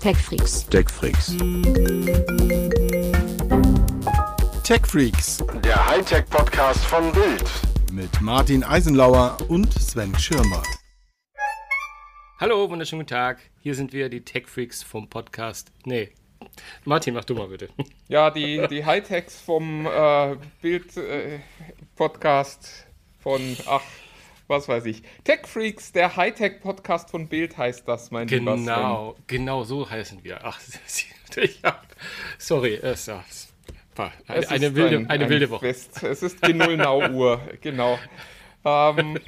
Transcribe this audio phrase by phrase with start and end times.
[0.00, 0.66] TechFreaks.
[0.68, 1.36] TechFreaks.
[4.62, 7.44] TechFreaks Der Hightech-Podcast von Bild.
[7.92, 10.62] mit Martin Eisenlauer und Sven Schirmer.
[12.40, 13.40] Hallo, wunderschönen guten Tag.
[13.60, 15.70] Hier sind wir, die Tech Freaks vom Podcast.
[15.84, 16.10] Nee.
[16.84, 17.68] Martin, mach du mal bitte.
[18.08, 22.86] Ja, die, die Hightechs vom äh, Bild-Podcast
[23.18, 23.82] von, ach,
[24.48, 25.02] was weiß ich.
[25.24, 28.64] Tech Freaks, der Hightech-Podcast von Bild heißt das, mein lieber Sven.
[28.66, 30.40] Genau, genau so heißen wir.
[30.42, 30.58] Ach,
[31.36, 31.86] ich hab,
[32.38, 33.52] sorry, es ja, es
[33.94, 35.66] war eine, Es eine, ist wilde, ein- eine ein wilde Woche.
[35.66, 36.02] Fest.
[36.02, 37.98] Es ist die Nullnau-Uhr, genau.
[38.64, 39.18] Ähm,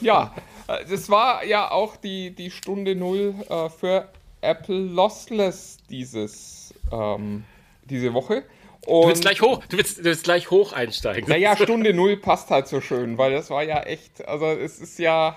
[0.00, 0.34] ja,
[0.68, 4.08] äh, das war ja auch die, die Stunde Null äh, für
[4.40, 7.44] Apple Lossless dieses, ähm,
[7.84, 8.44] diese Woche.
[8.86, 11.28] Du Und willst gleich hoch, du willst, du willst gleich hoch einsteigen.
[11.28, 14.98] Naja, Stunde Null passt halt so schön, weil das war ja echt, also es ist
[14.98, 15.36] ja,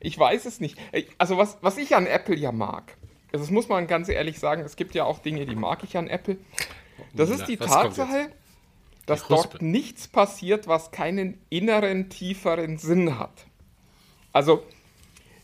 [0.00, 0.78] ich weiß es nicht.
[1.18, 2.96] Also was, was ich an Apple ja mag,
[3.32, 5.96] also das muss man ganz ehrlich sagen, es gibt ja auch Dinge, die mag ich
[5.96, 6.36] an Apple.
[7.14, 8.30] Das ist Na, die Tatsache,
[9.06, 13.46] dass dort nichts passiert, was keinen inneren, tieferen Sinn hat.
[14.32, 14.62] Also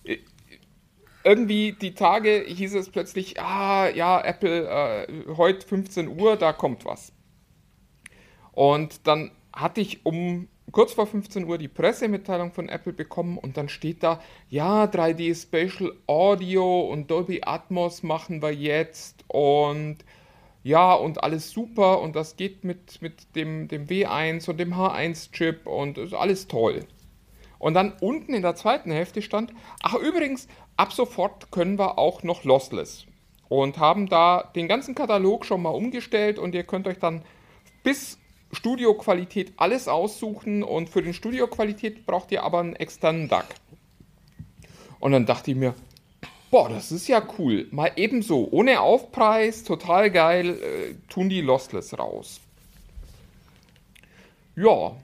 [0.05, 0.19] äh,
[1.25, 6.85] irgendwie die Tage hieß es plötzlich, ah ja, Apple, äh, heute 15 Uhr, da kommt
[6.85, 7.13] was.
[8.59, 13.57] Und dann hatte ich um kurz vor 15 Uhr die Pressemitteilung von Apple bekommen und
[13.57, 19.99] dann steht da, ja, 3D Spatial Audio und Dolby Atmos machen wir jetzt und
[20.65, 25.65] ja, und alles super und das geht mit, mit dem, dem W1 und dem H1-Chip
[25.65, 26.81] und ist alles toll.
[27.61, 29.53] Und dann unten in der zweiten Hälfte stand,
[29.85, 33.07] ach übrigens, ab sofort können wir auch noch Lossless.
[33.49, 37.23] Und haben da den ganzen Katalog schon mal umgestellt und ihr könnt euch dann
[37.85, 38.19] bis
[38.53, 43.47] Studioqualität alles aussuchen und für den Studioqualität braucht ihr aber einen externen DAC.
[45.01, 45.75] Und dann dachte ich mir,
[46.51, 47.69] boah, das ist ja cool.
[47.71, 52.41] Mal ebenso, ohne Aufpreis, total geil, äh, tun die Lossless raus.
[54.57, 54.97] Ja,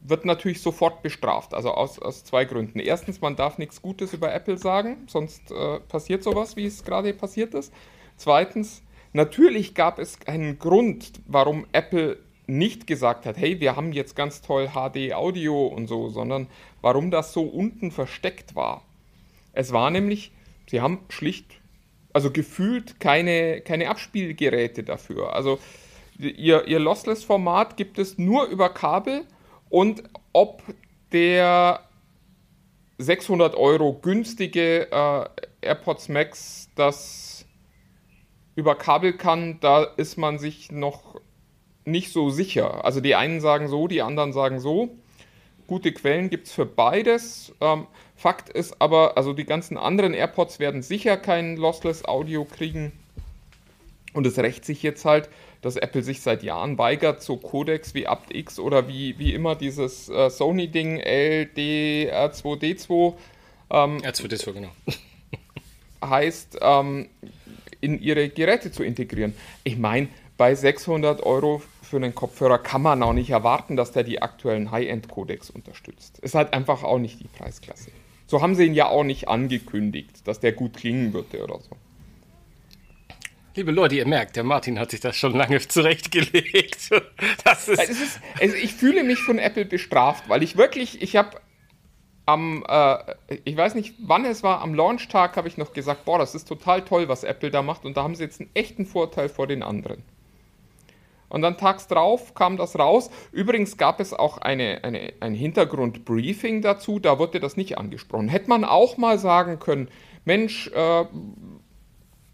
[0.00, 1.54] wird natürlich sofort bestraft.
[1.54, 2.78] Also aus, aus zwei Gründen.
[2.78, 7.12] Erstens, man darf nichts Gutes über Apple sagen, sonst äh, passiert sowas, wie es gerade
[7.12, 7.72] passiert ist.
[8.16, 8.82] Zweitens,
[9.12, 14.40] natürlich gab es einen Grund, warum Apple nicht gesagt hat, hey, wir haben jetzt ganz
[14.40, 16.48] toll HD-Audio und so, sondern
[16.80, 18.82] warum das so unten versteckt war.
[19.52, 20.32] Es war nämlich,
[20.68, 21.60] sie haben schlicht,
[22.12, 25.34] also gefühlt keine, keine Abspielgeräte dafür.
[25.34, 25.58] Also
[26.18, 29.24] ihr, ihr Lossless-Format gibt es nur über Kabel
[29.68, 30.02] und
[30.32, 30.62] ob
[31.12, 31.80] der
[32.98, 35.24] 600 Euro günstige äh,
[35.60, 37.37] AirPods Max das
[38.58, 41.20] über Kabel kann, da ist man sich noch
[41.84, 42.84] nicht so sicher.
[42.84, 44.88] Also die einen sagen so, die anderen sagen so.
[45.68, 47.54] Gute Quellen gibt es für beides.
[47.60, 47.86] Ähm,
[48.16, 52.90] Fakt ist aber, also die ganzen anderen AirPods werden sicher kein Lossless Audio kriegen.
[54.12, 55.28] Und es rächt sich jetzt halt,
[55.62, 60.08] dass Apple sich seit Jahren weigert, so Codecs wie aptX oder wie, wie immer dieses
[60.08, 63.14] äh, Sony-Ding LDR2D2
[63.70, 64.72] R2D2, genau.
[66.04, 67.08] heißt, ähm,
[67.80, 69.34] in ihre Geräte zu integrieren.
[69.64, 74.04] Ich meine, bei 600 Euro für einen Kopfhörer kann man auch nicht erwarten, dass der
[74.04, 76.18] die aktuellen High-End-Codecs unterstützt.
[76.20, 77.90] Ist halt einfach auch nicht die Preisklasse.
[78.26, 81.76] So haben sie ihn ja auch nicht angekündigt, dass der gut klingen würde oder so.
[83.54, 86.90] Liebe Leute, ihr merkt, der Martin hat sich das schon lange zurechtgelegt.
[87.44, 91.16] Das ist, Es ist, also ich fühle mich von Apple bestraft, weil ich wirklich, ich
[91.16, 91.40] habe
[92.28, 92.98] am, äh,
[93.44, 96.46] ich weiß nicht, wann es war, am Launchtag habe ich noch gesagt, boah, das ist
[96.46, 99.46] total toll, was Apple da macht und da haben sie jetzt einen echten Vorteil vor
[99.46, 100.02] den anderen.
[101.30, 103.10] Und dann tags drauf kam das raus.
[103.32, 108.28] Übrigens gab es auch eine, eine, ein Hintergrundbriefing dazu, da wurde das nicht angesprochen.
[108.28, 109.88] Hätte man auch mal sagen können,
[110.26, 111.04] Mensch, äh,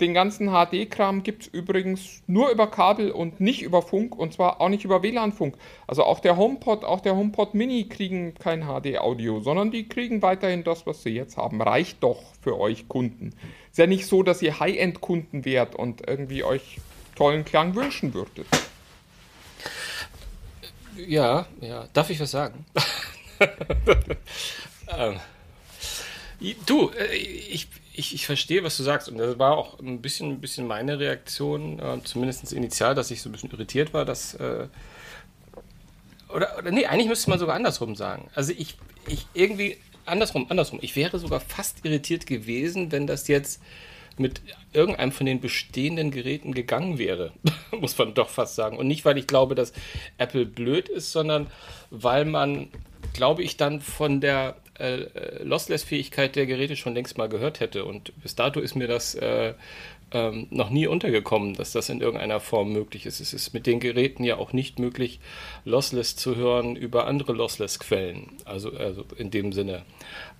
[0.01, 4.61] den ganzen HD-Kram gibt es übrigens nur über Kabel und nicht über Funk und zwar
[4.61, 5.57] auch nicht über WLAN-Funk.
[5.87, 10.65] Also auch der HomePod, auch der HomePod Mini kriegen kein HD-Audio, sondern die kriegen weiterhin
[10.65, 11.63] das, was sie jetzt haben.
[11.63, 13.35] Reicht doch für euch Kunden.
[13.71, 16.79] Ist ja nicht so, dass ihr High-End-Kunden wärt und irgendwie euch
[17.15, 18.47] tollen Klang wünschen würdet.
[21.07, 21.87] ja, ja.
[21.93, 22.67] Darf ich was sagen?
[24.89, 25.21] ähm,
[26.67, 29.09] du, äh, ich, ich, ich verstehe, was du sagst.
[29.09, 33.23] Und das war auch ein bisschen, ein bisschen meine Reaktion, äh, zumindest initial, dass ich
[33.23, 34.35] so ein bisschen irritiert war, dass.
[34.35, 34.69] Äh,
[36.29, 38.29] oder, oder nee, eigentlich müsste man sogar andersrum sagen.
[38.35, 38.77] Also ich,
[39.07, 40.81] ich irgendwie andersrum, andersrum.
[40.83, 43.63] Ich wäre sogar fast irritiert gewesen, wenn das jetzt
[44.17, 44.43] mit
[44.73, 47.33] irgendeinem von den bestehenden Geräten gegangen wäre,
[47.73, 48.77] muss man doch fast sagen.
[48.77, 49.73] Und nicht, weil ich glaube, dass
[50.19, 51.49] Apple blöd ist, sondern
[51.91, 52.69] weil man,
[53.13, 57.85] glaube ich, dann von der äh, Lossless-Fähigkeit der Geräte schon längst mal gehört hätte.
[57.85, 59.55] Und bis dato ist mir das äh,
[60.13, 63.21] ähm, noch nie untergekommen, dass das in irgendeiner Form möglich ist.
[63.21, 65.21] Es ist mit den Geräten ja auch nicht möglich,
[65.65, 68.31] Lossless zu hören über andere Lossless-Quellen.
[68.45, 69.83] Also, also in dem Sinne.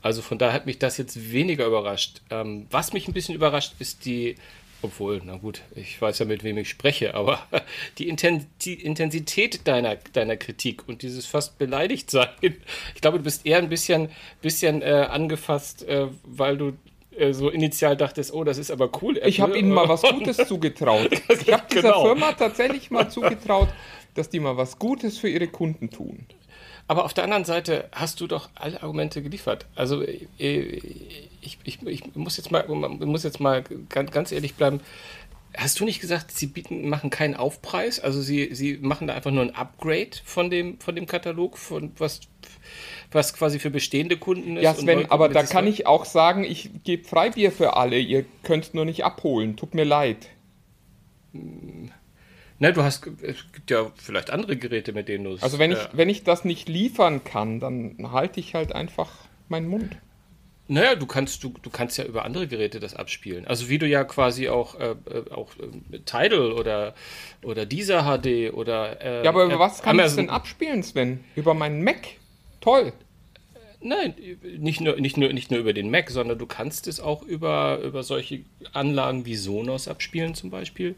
[0.03, 2.21] Also von daher hat mich das jetzt weniger überrascht.
[2.31, 4.37] Ähm, was mich ein bisschen überrascht, ist die
[4.85, 7.47] obwohl, na gut, ich weiß ja, mit wem ich spreche, aber
[7.99, 13.59] die Intensität deiner, deiner Kritik und dieses fast beleidigt sein, ich glaube, du bist eher
[13.59, 14.11] ein bisschen,
[14.43, 16.73] bisschen äh, angefasst, äh, weil du
[17.17, 19.17] äh, so initial dachtest, oh, das ist aber cool.
[19.17, 19.29] Apple.
[19.29, 21.11] Ich habe ihnen mal was Gutes zugetraut.
[21.29, 22.05] Ich habe dieser genau.
[22.05, 23.69] Firma tatsächlich mal zugetraut,
[24.15, 26.27] dass die mal was Gutes für ihre Kunden tun.
[26.87, 29.67] Aber auf der anderen Seite hast du doch alle Argumente geliefert.
[29.75, 30.81] Also äh,
[31.41, 34.81] ich, ich, ich muss jetzt mal, muss jetzt mal ganz, ganz ehrlich bleiben.
[35.57, 38.01] Hast du nicht gesagt, sie bieten, machen keinen Aufpreis?
[38.01, 41.93] Also sie, sie machen da einfach nur ein Upgrade von dem, von dem Katalog, von
[41.97, 42.21] was,
[43.13, 44.65] was quasi für bestehende Kunden ist.
[44.65, 47.99] Ja, Sven, aber da kann ich auch sagen, ich gebe Freibier für alle.
[47.99, 49.57] Ihr könnt nur nicht abholen.
[49.57, 50.29] Tut mir leid.
[51.33, 51.93] Hm.
[52.59, 55.43] Na, du hast, es gibt ja vielleicht andere Geräte, mit denen du es.
[55.43, 59.11] Also wenn ich, äh, wenn ich das nicht liefern kann, dann halte ich halt einfach
[59.49, 59.97] meinen Mund.
[60.67, 63.47] Naja, du kannst, du, du kannst ja über andere Geräte das abspielen.
[63.47, 66.95] Also wie du ja quasi auch, äh, äh auch äh, Tidal oder,
[67.43, 69.03] oder dieser HD oder.
[69.03, 71.23] Äh, ja, aber über was kann ich denn abspielen, Sven?
[71.35, 72.07] Über meinen Mac?
[72.63, 72.95] Toll.
[73.87, 74.15] Nein,
[74.59, 77.81] nicht nur, nicht, nur, nicht nur über den Mac, sondern du kannst es auch über,
[77.85, 78.41] über solche
[78.73, 80.95] Anlagen wie Sonos abspielen zum Beispiel.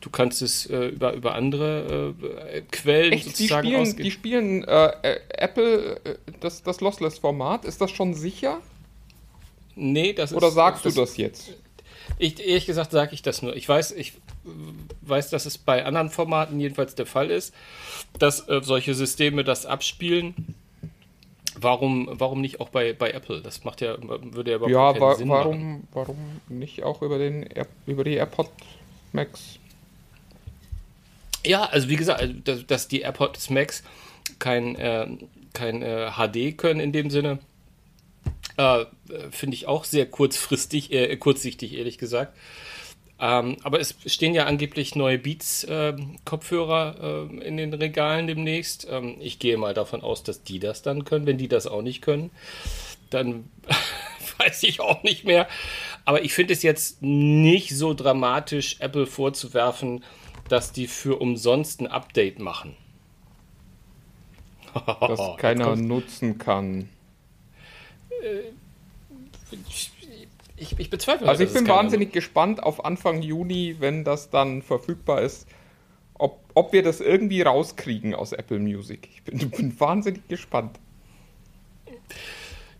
[0.00, 2.14] Du kannst es äh, über, über andere
[2.52, 3.24] äh, Quellen Echt?
[3.24, 7.64] sozusagen die spielen, die spielen äh, äh Apple äh, das, das Lossless-Format.
[7.64, 8.60] Ist das schon sicher?
[9.74, 11.54] Nee, das Oder ist, sagst das, du das jetzt?
[12.20, 13.56] Ich, ehrlich gesagt sage ich das nur.
[13.56, 14.12] Ich weiß, ich
[15.02, 17.52] weiß, dass es bei anderen Formaten jedenfalls der Fall ist,
[18.20, 20.54] dass äh, solche Systeme das abspielen
[21.60, 23.40] Warum, warum nicht auch bei, bei Apple?
[23.40, 25.88] Das macht ja, würde ja überhaupt ja, keinen wa Sinn warum, machen.
[25.92, 26.16] Warum
[26.48, 28.50] nicht auch über, den Air, über die AirPod
[29.12, 29.58] Max?
[31.44, 33.82] Ja, also wie gesagt, also, dass, dass die AirPods Max
[34.38, 35.06] kein, äh,
[35.52, 37.38] kein äh, HD können in dem Sinne,
[38.56, 38.84] äh,
[39.30, 42.36] finde ich auch sehr kurzfristig, äh, kurzsichtig, ehrlich gesagt.
[43.20, 48.86] Ähm, aber es stehen ja angeblich neue Beats-Kopfhörer äh, äh, in den Regalen demnächst.
[48.88, 51.26] Ähm, ich gehe mal davon aus, dass die das dann können.
[51.26, 52.30] Wenn die das auch nicht können,
[53.10, 53.50] dann
[54.38, 55.48] weiß ich auch nicht mehr.
[56.04, 60.04] Aber ich finde es jetzt nicht so dramatisch, Apple vorzuwerfen,
[60.48, 62.76] dass die für umsonst ein Update machen.
[65.00, 66.88] das keiner nutzen kann.
[68.22, 68.52] Äh,
[69.68, 69.90] ich,
[70.60, 75.46] ich bezweifle Also ich bin wahnsinnig gespannt auf Anfang Juni, wenn das dann verfügbar ist,
[76.14, 79.08] ob, ob wir das irgendwie rauskriegen aus Apple Music.
[79.14, 80.78] Ich bin, bin wahnsinnig gespannt.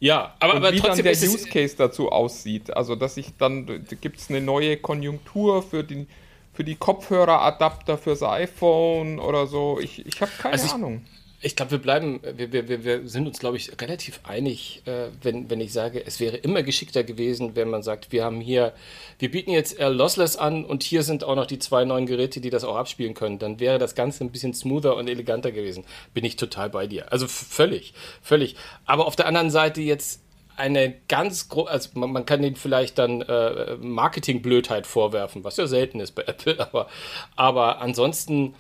[0.01, 2.77] Ja, aber, und aber wie dann der Use Case dazu aussieht.
[2.77, 3.67] Also, dass ich dann,
[4.01, 6.09] gibt es eine neue Konjunktur für, den,
[6.53, 9.81] für die Kopfhöreradapter fürs iPhone oder so.
[9.81, 11.05] Ich, ich habe keine also Ahnung.
[11.41, 15.49] Ich, glaube, wir bleiben, wir, wir, wir sind uns, glaube ich, relativ einig, äh, wenn,
[15.49, 18.73] wenn ich sage, es wäre immer geschickter gewesen, wenn man sagt, wir haben hier,
[19.21, 22.41] wir bieten jetzt äh, Lossless an und hier sind auch noch die zwei neuen Geräte,
[22.41, 23.39] die das auch abspielen können.
[23.39, 25.85] Dann wäre das Ganze ein bisschen smoother und eleganter gewesen.
[26.13, 27.13] Bin ich total bei dir.
[27.13, 28.57] Also völlig, völlig.
[28.85, 30.21] Aber auf der anderen Seite jetzt
[30.59, 35.69] eine ganz große, also man, man, kann den vielleicht dann äh, Marketingblödheit vorwerfen, was ja
[35.69, 36.89] selten ist bei Apple, aber,
[37.37, 38.57] aber ansonsten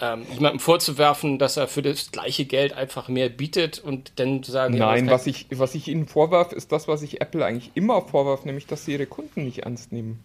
[0.00, 4.52] ähm, jemandem vorzuwerfen, dass er für das gleiche Geld einfach mehr bietet und dann zu
[4.52, 7.70] sagen, Nein, ja, was, ich, was ich ihnen vorwerfe, ist das, was ich Apple eigentlich
[7.74, 10.20] immer vorwerfe, nämlich, dass sie ihre Kunden nicht ernst nehmen.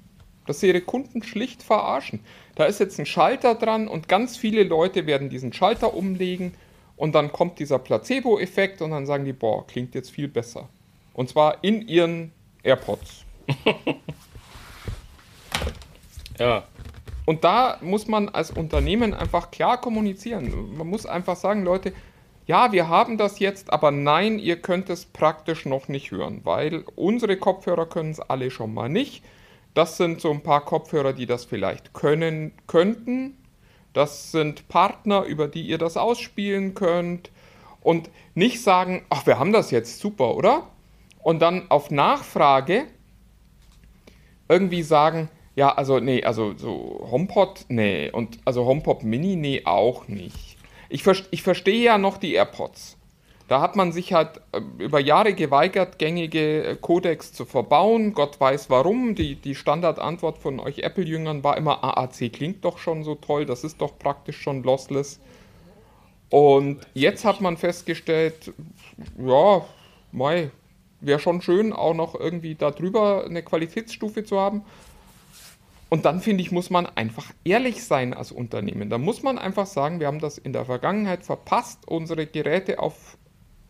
[0.45, 2.19] Dass sie ihre Kunden schlicht verarschen.
[2.55, 6.53] Da ist jetzt ein Schalter dran und ganz viele Leute werden diesen Schalter umlegen
[6.97, 10.67] und dann kommt dieser Placebo-Effekt und dann sagen die, boah, klingt jetzt viel besser.
[11.13, 12.31] Und zwar in ihren
[12.63, 13.25] AirPods.
[16.39, 16.63] ja.
[17.25, 20.75] Und da muss man als Unternehmen einfach klar kommunizieren.
[20.77, 21.93] Man muss einfach sagen, Leute,
[22.47, 26.83] ja, wir haben das jetzt, aber nein, ihr könnt es praktisch noch nicht hören, weil
[26.95, 29.23] unsere Kopfhörer können es alle schon mal nicht.
[29.73, 33.37] Das sind so ein paar Kopfhörer, die das vielleicht können könnten.
[33.93, 37.31] Das sind Partner, über die ihr das ausspielen könnt.
[37.81, 40.67] Und nicht sagen, ach, wir haben das jetzt super, oder?
[41.23, 42.85] Und dann auf Nachfrage
[44.49, 45.29] irgendwie sagen,
[45.61, 48.09] ja, also nee, also so HomePod, nee.
[48.09, 50.57] Und also HomePod Mini, nee, auch nicht.
[50.89, 52.97] Ich, ich verstehe ja noch die AirPods.
[53.47, 58.15] Da hat man sich halt äh, über Jahre geweigert, gängige äh, Codecs zu verbauen.
[58.15, 59.13] Gott weiß warum.
[59.13, 63.63] Die, die Standardantwort von euch Apple-Jüngern war immer, AAC klingt doch schon so toll, das
[63.63, 65.19] ist doch praktisch schon lossless.
[66.31, 68.51] Und jetzt hat man festgestellt,
[69.19, 69.63] ja,
[70.11, 70.49] mei,
[71.01, 74.63] wäre schon schön, auch noch irgendwie darüber eine Qualitätsstufe zu haben.
[75.91, 78.89] Und dann finde ich, muss man einfach ehrlich sein als Unternehmen.
[78.89, 83.17] Da muss man einfach sagen, wir haben das in der Vergangenheit verpasst, unsere Geräte auf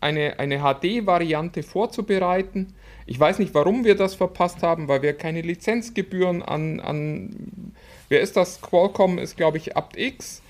[0.02, 2.76] eine, eine HD-Variante vorzubereiten.
[3.08, 7.74] Ich weiß nicht, warum wir das verpasst haben, weil wir keine Lizenzgebühren an, an
[8.08, 8.62] wer ist das?
[8.62, 10.44] Qualcomm ist, glaube ich, AptX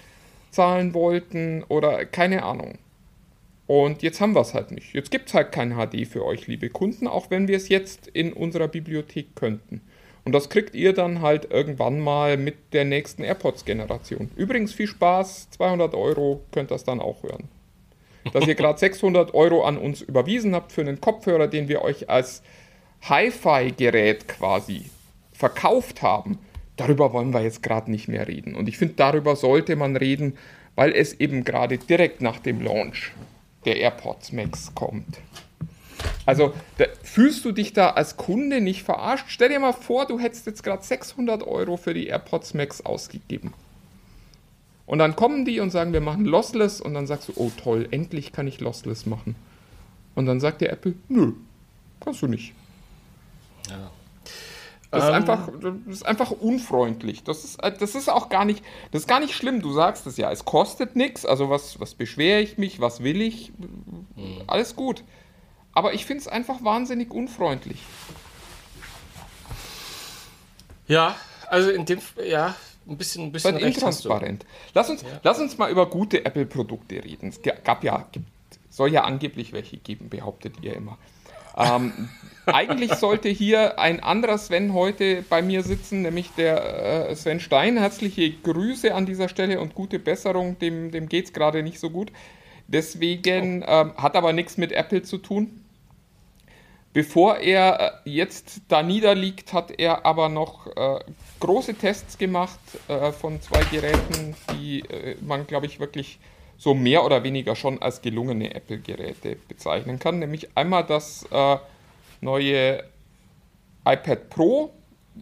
[0.49, 2.79] zahlen wollten oder keine Ahnung.
[3.67, 4.93] Und jetzt haben wir es halt nicht.
[4.93, 8.07] Jetzt gibt es halt kein HD für euch, liebe Kunden, auch wenn wir es jetzt
[8.07, 9.79] in unserer Bibliothek könnten.
[10.23, 14.31] Und das kriegt ihr dann halt irgendwann mal mit der nächsten AirPods-Generation.
[14.35, 17.47] Übrigens viel Spaß, 200 Euro könnt ihr das dann auch hören.
[18.31, 22.09] Dass ihr gerade 600 Euro an uns überwiesen habt für einen Kopfhörer, den wir euch
[22.09, 22.43] als
[23.03, 24.85] Hi-Fi-Gerät quasi
[25.33, 26.37] verkauft haben,
[26.75, 28.55] darüber wollen wir jetzt gerade nicht mehr reden.
[28.55, 30.37] Und ich finde, darüber sollte man reden,
[30.75, 33.11] weil es eben gerade direkt nach dem Launch
[33.65, 35.19] der AirPods Max kommt.
[36.25, 39.25] Also da, fühlst du dich da als Kunde nicht verarscht?
[39.27, 43.53] Stell dir mal vor, du hättest jetzt gerade 600 Euro für die AirPods Max ausgegeben.
[44.85, 47.87] Und dann kommen die und sagen, wir machen Lossless und dann sagst du, oh toll,
[47.91, 49.35] endlich kann ich Lossless machen.
[50.15, 51.33] Und dann sagt der Apple, nö,
[52.01, 52.53] kannst du nicht.
[53.69, 53.91] Ja.
[54.91, 57.23] Das ist, ähm, einfach, das ist einfach unfreundlich.
[57.23, 59.61] Das ist, das ist auch gar nicht, das ist gar nicht schlimm.
[59.61, 61.25] Du sagst es ja, es kostet nichts.
[61.25, 63.53] Also was, was beschwere ich mich, was will ich?
[63.57, 64.41] Mhm.
[64.47, 65.05] Alles gut.
[65.73, 67.79] Aber ich finde es einfach wahnsinnig unfreundlich.
[70.87, 71.15] Ja,
[71.49, 72.55] also in dem, ja,
[72.87, 74.45] ein bisschen, ein bisschen intransparent.
[74.73, 75.07] Lass uns, ja.
[75.23, 77.29] lass uns mal über gute Apple-Produkte reden.
[77.29, 78.25] Es gab ja, gibt,
[78.69, 80.97] soll ja angeblich welche geben, behauptet ihr immer.
[81.57, 82.09] Ähm,
[82.45, 87.77] eigentlich sollte hier ein anderer Sven heute bei mir sitzen, nämlich der äh, Sven Stein.
[87.77, 90.57] Herzliche Grüße an dieser Stelle und gute Besserung.
[90.59, 92.11] Dem, dem geht es gerade nicht so gut.
[92.67, 93.67] Deswegen oh.
[93.67, 95.60] ähm, hat aber nichts mit Apple zu tun.
[96.93, 100.99] Bevor er äh, jetzt da niederliegt, hat er aber noch äh,
[101.39, 106.19] große Tests gemacht äh, von zwei Geräten, die äh, man, glaube ich, wirklich
[106.57, 110.19] so mehr oder weniger schon als gelungene Apple-Geräte bezeichnen kann.
[110.19, 111.57] Nämlich einmal das äh,
[112.19, 112.83] neue
[113.85, 114.71] iPad Pro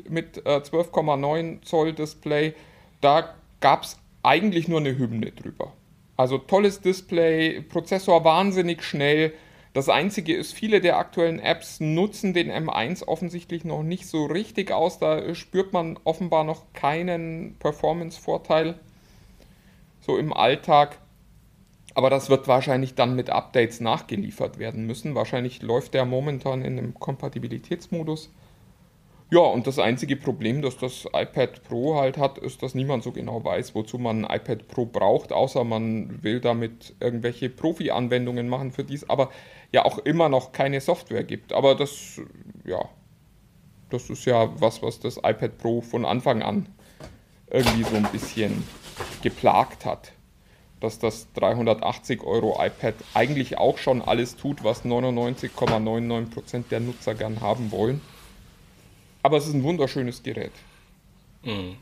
[0.09, 2.53] mit äh, 12,9 Zoll Display.
[2.99, 5.71] Da gab es eigentlich nur eine Hymne drüber.
[6.17, 9.33] Also tolles Display, Prozessor wahnsinnig schnell.
[9.79, 14.73] Das einzige ist, viele der aktuellen Apps nutzen den M1 offensichtlich noch nicht so richtig
[14.73, 14.99] aus.
[14.99, 18.77] Da spürt man offenbar noch keinen Performance-Vorteil
[20.01, 20.97] so im Alltag.
[21.93, 25.15] Aber das wird wahrscheinlich dann mit Updates nachgeliefert werden müssen.
[25.15, 28.31] Wahrscheinlich läuft der momentan in einem Kompatibilitätsmodus.
[29.31, 33.11] Ja, und das einzige Problem, das das iPad Pro halt hat, ist, dass niemand so
[33.11, 38.71] genau weiß, wozu man ein iPad Pro braucht, außer man will damit irgendwelche Profi-Anwendungen machen,
[38.71, 39.29] für die es aber
[39.71, 41.53] ja auch immer noch keine Software gibt.
[41.53, 42.21] Aber das,
[42.65, 42.89] ja,
[43.89, 46.67] das ist ja was, was das iPad Pro von Anfang an
[47.51, 48.63] irgendwie so ein bisschen
[49.21, 50.11] geplagt hat
[50.79, 57.41] dass das 380 Euro iPad eigentlich auch schon alles tut, was 99,99% der Nutzer gern
[57.41, 58.01] haben wollen.
[59.21, 60.53] Aber es ist ein wunderschönes Gerät.
[61.43, 61.77] Mhm.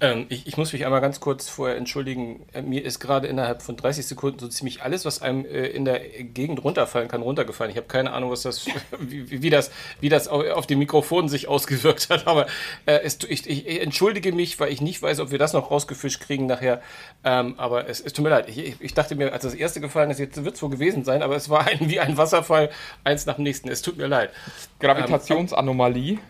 [0.00, 2.46] Ähm, ich, ich, muss mich einmal ganz kurz vorher entschuldigen.
[2.52, 5.84] Äh, mir ist gerade innerhalb von 30 Sekunden so ziemlich alles, was einem äh, in
[5.84, 7.72] der Gegend runterfallen kann, runtergefallen.
[7.72, 8.66] Ich habe keine Ahnung, was das,
[9.00, 12.28] wie, wie, das, wie das auf dem Mikrofon sich ausgewirkt hat.
[12.28, 12.46] Aber
[12.86, 16.20] äh, es, ich, ich, entschuldige mich, weil ich nicht weiß, ob wir das noch rausgefischt
[16.20, 16.80] kriegen nachher.
[17.24, 18.48] Ähm, aber es, es, tut mir leid.
[18.48, 21.22] Ich, ich, dachte mir, als das erste gefallen ist, jetzt wird es wohl gewesen sein,
[21.22, 22.70] aber es war ein, wie ein Wasserfall,
[23.02, 23.68] eins nach dem nächsten.
[23.68, 24.30] Es tut mir leid.
[24.78, 26.12] Gravitationsanomalie.
[26.12, 26.20] Ähm,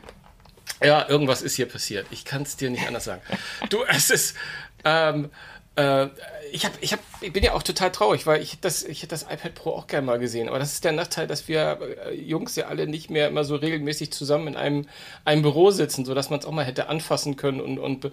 [0.82, 2.06] ja, irgendwas ist hier passiert.
[2.10, 3.22] Ich kann es dir nicht anders sagen.
[3.70, 4.36] Du, es ist.
[4.84, 5.30] Ähm,
[5.76, 6.08] äh,
[6.50, 9.10] ich, hab, ich, hab, ich bin ja auch total traurig, weil ich das, ich hätte
[9.10, 10.48] das iPad Pro auch gerne mal gesehen.
[10.48, 13.56] Aber das ist der Nachteil, dass wir äh, Jungs ja alle nicht mehr immer so
[13.56, 14.86] regelmäßig zusammen in einem,
[15.24, 18.10] einem Büro sitzen, sodass man es auch mal hätte anfassen können und, und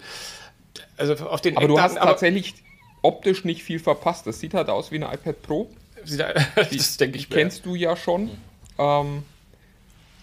[0.96, 2.54] also auf den Aber Eckdaten, du hast tatsächlich
[3.02, 4.26] optisch nicht viel verpasst.
[4.26, 5.70] Das sieht halt aus wie ein iPad Pro.
[6.06, 7.30] das denke ich.
[7.30, 8.24] Kennst du ja schon.
[8.24, 8.30] Mhm.
[8.78, 9.22] Ähm,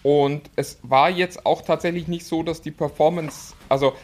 [0.04, 3.94] und es war jetzt auch tatsächlich nicht so, dass die Performance, also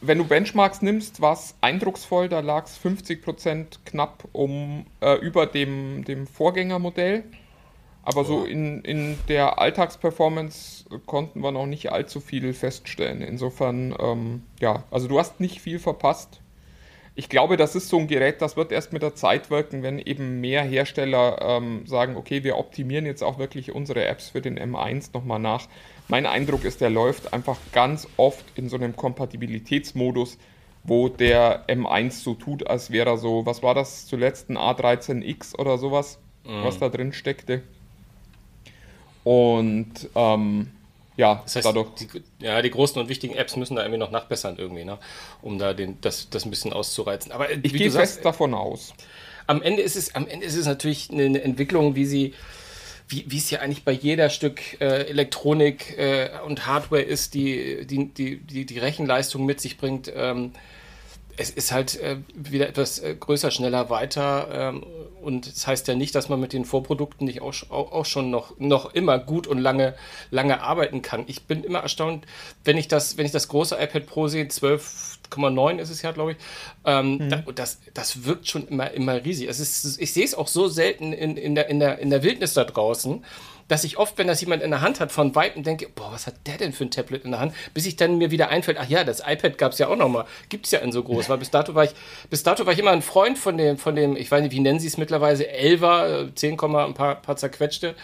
[0.00, 5.46] wenn du Benchmarks nimmst, war es eindrucksvoll, da lag es 50% knapp um äh, über
[5.46, 7.24] dem, dem Vorgängermodell.
[8.04, 13.20] Aber so in, in der Alltagsperformance konnten wir noch nicht allzu viel feststellen.
[13.20, 16.41] Insofern, ähm, ja, also du hast nicht viel verpasst
[17.14, 19.98] ich glaube, das ist so ein Gerät, das wird erst mit der Zeit wirken, wenn
[19.98, 24.58] eben mehr Hersteller ähm, sagen, okay, wir optimieren jetzt auch wirklich unsere Apps für den
[24.58, 25.68] M1 nochmal nach.
[26.08, 30.38] Mein Eindruck ist, der läuft einfach ganz oft in so einem Kompatibilitätsmodus,
[30.84, 35.58] wo der M1 so tut, als wäre er so, was war das zuletzt, ein A13X
[35.58, 36.64] oder sowas, mhm.
[36.64, 37.62] was da drin steckte.
[39.22, 40.70] Und ähm,
[41.16, 41.90] ja, das heißt, dadurch.
[41.94, 42.08] Die,
[42.44, 44.98] ja, die großen und wichtigen Apps müssen da irgendwie noch nachbessern, irgendwie, ne?
[45.42, 47.32] um da den, das, das ein bisschen auszureizen.
[47.32, 48.94] Aber ich gehe fest davon aus.
[49.46, 52.34] Am Ende ist es, am Ende ist es natürlich eine Entwicklung, wie sie
[53.08, 57.86] wie, wie es ja eigentlich bei jeder Stück äh, Elektronik äh, und Hardware ist, die
[57.86, 60.10] die, die, die, die Rechenleistung mit sich bringt.
[60.14, 60.52] Ähm,
[61.36, 64.48] es ist halt äh, wieder etwas äh, größer, schneller, weiter.
[64.52, 64.84] Ähm,
[65.22, 68.30] und das heißt ja nicht, dass man mit den Vorprodukten nicht auch, auch, auch, schon
[68.30, 69.94] noch, noch immer gut und lange,
[70.30, 71.24] lange arbeiten kann.
[71.28, 72.26] Ich bin immer erstaunt,
[72.64, 76.32] wenn ich das, wenn ich das große iPad Pro sehe, 12,9 ist es ja, glaube
[76.32, 76.36] ich.
[76.84, 77.30] Ähm, mhm.
[77.30, 79.48] da, das, das wirkt schon immer, immer riesig.
[79.48, 82.22] Es ist, ich sehe es auch so selten in, in, der, in, der, in der
[82.22, 83.24] Wildnis da draußen
[83.72, 86.26] dass ich oft, wenn das jemand in der Hand hat, von Weitem denke, boah, was
[86.26, 87.54] hat der denn für ein Tablet in der Hand?
[87.72, 90.10] Bis ich dann mir wieder einfällt, ach ja, das iPad gab es ja auch noch
[90.10, 90.26] mal.
[90.50, 91.30] Gibt es ja in so groß.
[91.30, 91.92] Weil bis dato war ich,
[92.28, 94.60] bis dato war ich immer ein Freund von dem, von dem, ich weiß nicht, wie
[94.60, 97.94] nennen sie es mittlerweile, 11er, 10, ein paar, paar zerquetschte.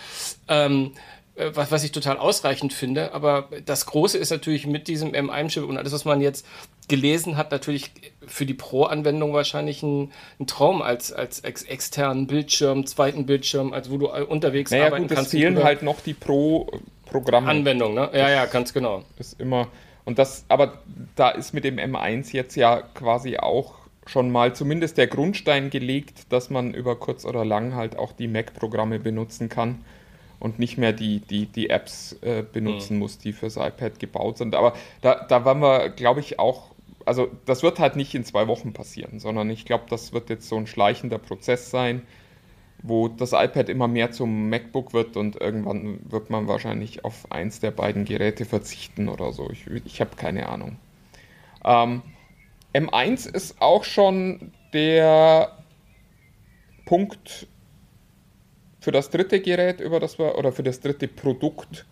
[0.48, 0.92] Ähm,
[1.34, 3.12] äh, was, was ich total ausreichend finde.
[3.12, 6.46] Aber das Große ist natürlich mit diesem M1-Chip und alles, was man jetzt
[6.88, 7.90] gelesen hat, natürlich
[8.26, 13.90] für die Pro-Anwendung wahrscheinlich ein, ein, Traum als, als ex externen Bildschirm, zweiten Bildschirm, als
[13.90, 15.34] wo du unterwegs naja, arbeiten gut, kannst.
[15.34, 17.48] Es fehlen halt noch die Pro-Programme.
[17.48, 18.10] Anwendung, ne?
[18.12, 19.04] Ja, ja, ganz genau.
[19.18, 19.68] Ist immer.
[20.04, 20.78] Und das, aber
[21.16, 23.74] da ist mit dem M1 jetzt ja quasi auch
[24.06, 28.26] schon mal zumindest der Grundstein gelegt, dass man über kurz oder lang halt auch die
[28.26, 29.84] Mac-Programme benutzen kann
[30.40, 33.00] und nicht mehr die, die, die Apps äh, benutzen mhm.
[33.00, 34.54] muss, die fürs iPad gebaut sind.
[34.54, 36.70] Aber da, da waren wir, glaube ich, auch,
[37.08, 40.48] also das wird halt nicht in zwei Wochen passieren, sondern ich glaube, das wird jetzt
[40.48, 42.02] so ein schleichender Prozess sein,
[42.82, 47.60] wo das iPad immer mehr zum MacBook wird und irgendwann wird man wahrscheinlich auf eins
[47.60, 49.50] der beiden Geräte verzichten oder so.
[49.50, 50.76] Ich, ich habe keine Ahnung.
[51.64, 52.02] Ähm,
[52.74, 55.58] M1 ist auch schon der
[56.84, 57.48] Punkt,
[58.80, 61.86] für das dritte Gerät, über das wir, oder für das dritte Produkt,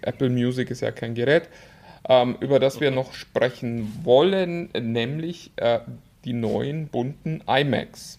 [0.00, 1.48] Apple Music ist ja kein Gerät,
[2.08, 5.80] ähm, über das wir noch sprechen wollen, nämlich äh,
[6.24, 8.18] die neuen bunten iMacs.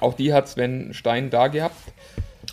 [0.00, 1.76] Auch die hat Sven Stein da gehabt.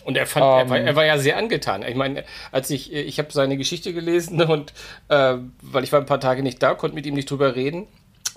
[0.03, 1.83] Und er, fand, ähm, er, war, er, war, ja sehr angetan.
[1.83, 4.73] Ich meine, als ich, ich habe seine Geschichte gelesen und
[5.09, 7.87] äh, weil ich war ein paar Tage nicht da, konnte mit ihm nicht drüber reden.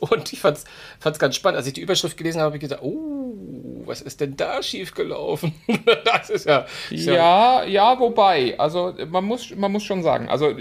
[0.10, 1.58] Und ich fand es ganz spannend.
[1.58, 5.54] Als ich die Überschrift gelesen habe, habe ich gesagt, oh, was ist denn da schiefgelaufen?
[6.04, 7.64] das ist ja, ist ja, ja.
[7.64, 10.52] Ja, wobei, also man muss, man muss schon sagen, also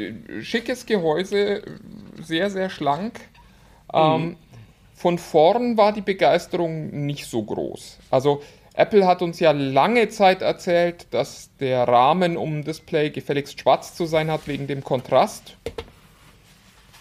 [0.41, 1.63] schickes Gehäuse,
[2.21, 3.19] sehr, sehr schlank.
[3.91, 3.99] Mhm.
[3.99, 4.37] Ähm,
[4.93, 7.97] von vorn war die Begeisterung nicht so groß.
[8.11, 8.43] Also
[8.75, 14.05] Apple hat uns ja lange Zeit erzählt, dass der Rahmen um Display gefälligst schwarz zu
[14.05, 15.57] sein hat wegen dem Kontrast.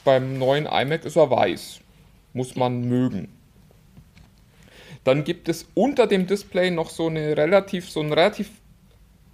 [0.04, 1.80] Beim neuen iMac ist er weiß
[2.32, 3.28] muss man mögen.
[5.04, 8.50] Dann gibt es unter dem Display noch so, eine relativ, so ein relativ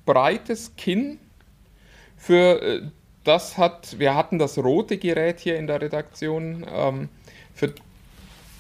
[0.05, 1.19] breites Kinn.
[2.17, 2.83] Für äh,
[3.25, 6.65] das hat, wir hatten das rote Gerät hier in der Redaktion.
[6.73, 7.09] Ähm,
[7.53, 7.75] für,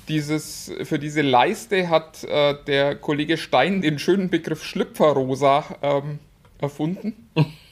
[0.08, 6.18] dieses, für diese Leiste hat äh, der Kollege Stein den schönen Begriff Schlüpferrosa ähm,
[6.58, 7.28] erfunden.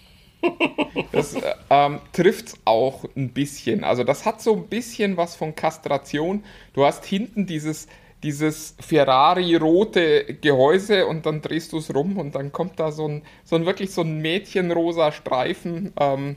[1.12, 3.84] Das äh, ähm, trifft es auch ein bisschen.
[3.84, 6.44] Also das hat so ein bisschen was von Kastration.
[6.72, 7.86] Du hast hinten dieses,
[8.22, 13.22] dieses Ferrari-rote Gehäuse und dann drehst du es rum und dann kommt da so ein,
[13.44, 15.92] so ein wirklich so ein mädchenrosa Streifen.
[15.98, 16.36] Ähm,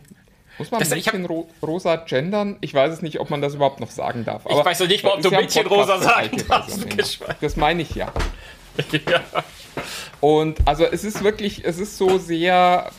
[0.58, 2.58] muss man das, Mädchen hab, rosa gendern?
[2.62, 4.46] Ich weiß es nicht, ob man das überhaupt noch sagen darf.
[4.46, 6.88] Aber ich weiß noch nicht mal, ob du Mädchenrosa sagen darfst.
[7.41, 8.12] Das meine ich ja.
[8.91, 9.24] ja.
[10.20, 12.91] Und also es ist wirklich, es ist so sehr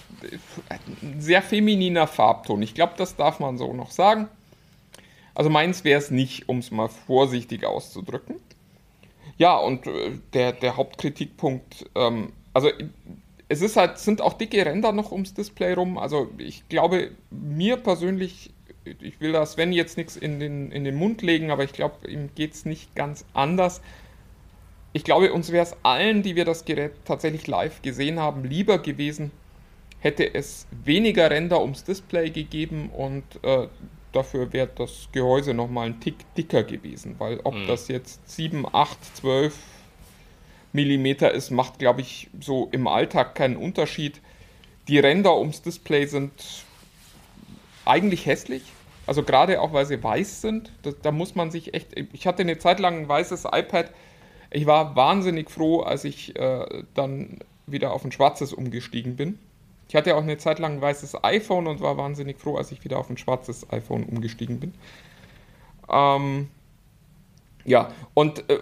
[1.18, 2.62] sehr femininer Farbton.
[2.62, 4.28] Ich glaube, das darf man so noch sagen.
[5.35, 8.37] Also meins wäre es nicht, um es mal vorsichtig auszudrücken.
[9.37, 12.70] Ja, und äh, der, der Hauptkritikpunkt, ähm, also
[13.48, 15.96] es ist halt, sind auch dicke Ränder noch ums Display rum.
[15.96, 18.50] Also ich glaube, mir persönlich,
[18.85, 22.11] ich will da Sven jetzt nichts in den, in den Mund legen, aber ich glaube,
[22.11, 23.81] ihm geht es nicht ganz anders.
[24.92, 28.78] Ich glaube, uns wäre es allen, die wir das Gerät tatsächlich live gesehen haben, lieber
[28.78, 29.31] gewesen,
[30.00, 33.68] hätte es weniger Ränder ums Display gegeben und äh,
[34.12, 37.66] dafür wäre das Gehäuse nochmal ein Tick dicker gewesen, weil ob mhm.
[37.66, 39.54] das jetzt 7, 8, 12
[40.72, 44.20] Millimeter ist, macht, glaube ich, so im Alltag keinen Unterschied.
[44.87, 46.32] Die Ränder ums Display sind
[47.84, 48.62] eigentlich hässlich.
[49.06, 50.70] Also gerade auch, weil sie weiß sind.
[50.82, 51.88] Da, da muss man sich echt.
[52.12, 53.90] Ich hatte eine Zeit lang ein weißes iPad.
[54.50, 59.38] Ich war wahnsinnig froh, als ich äh, dann wieder auf ein schwarzes umgestiegen bin.
[59.88, 62.70] Ich hatte ja auch eine Zeit lang ein weißes iPhone und war wahnsinnig froh, als
[62.72, 64.74] ich wieder auf ein schwarzes iPhone umgestiegen bin.
[65.90, 66.48] Ähm,
[67.64, 68.61] ja, und äh,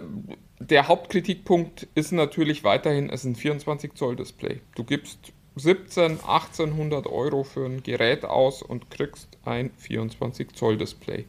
[0.59, 4.61] der Hauptkritikpunkt ist natürlich weiterhin, es ist ein 24 Zoll Display.
[4.75, 11.25] Du gibst 17, 1800 Euro für ein Gerät aus und kriegst ein 24 Zoll Display.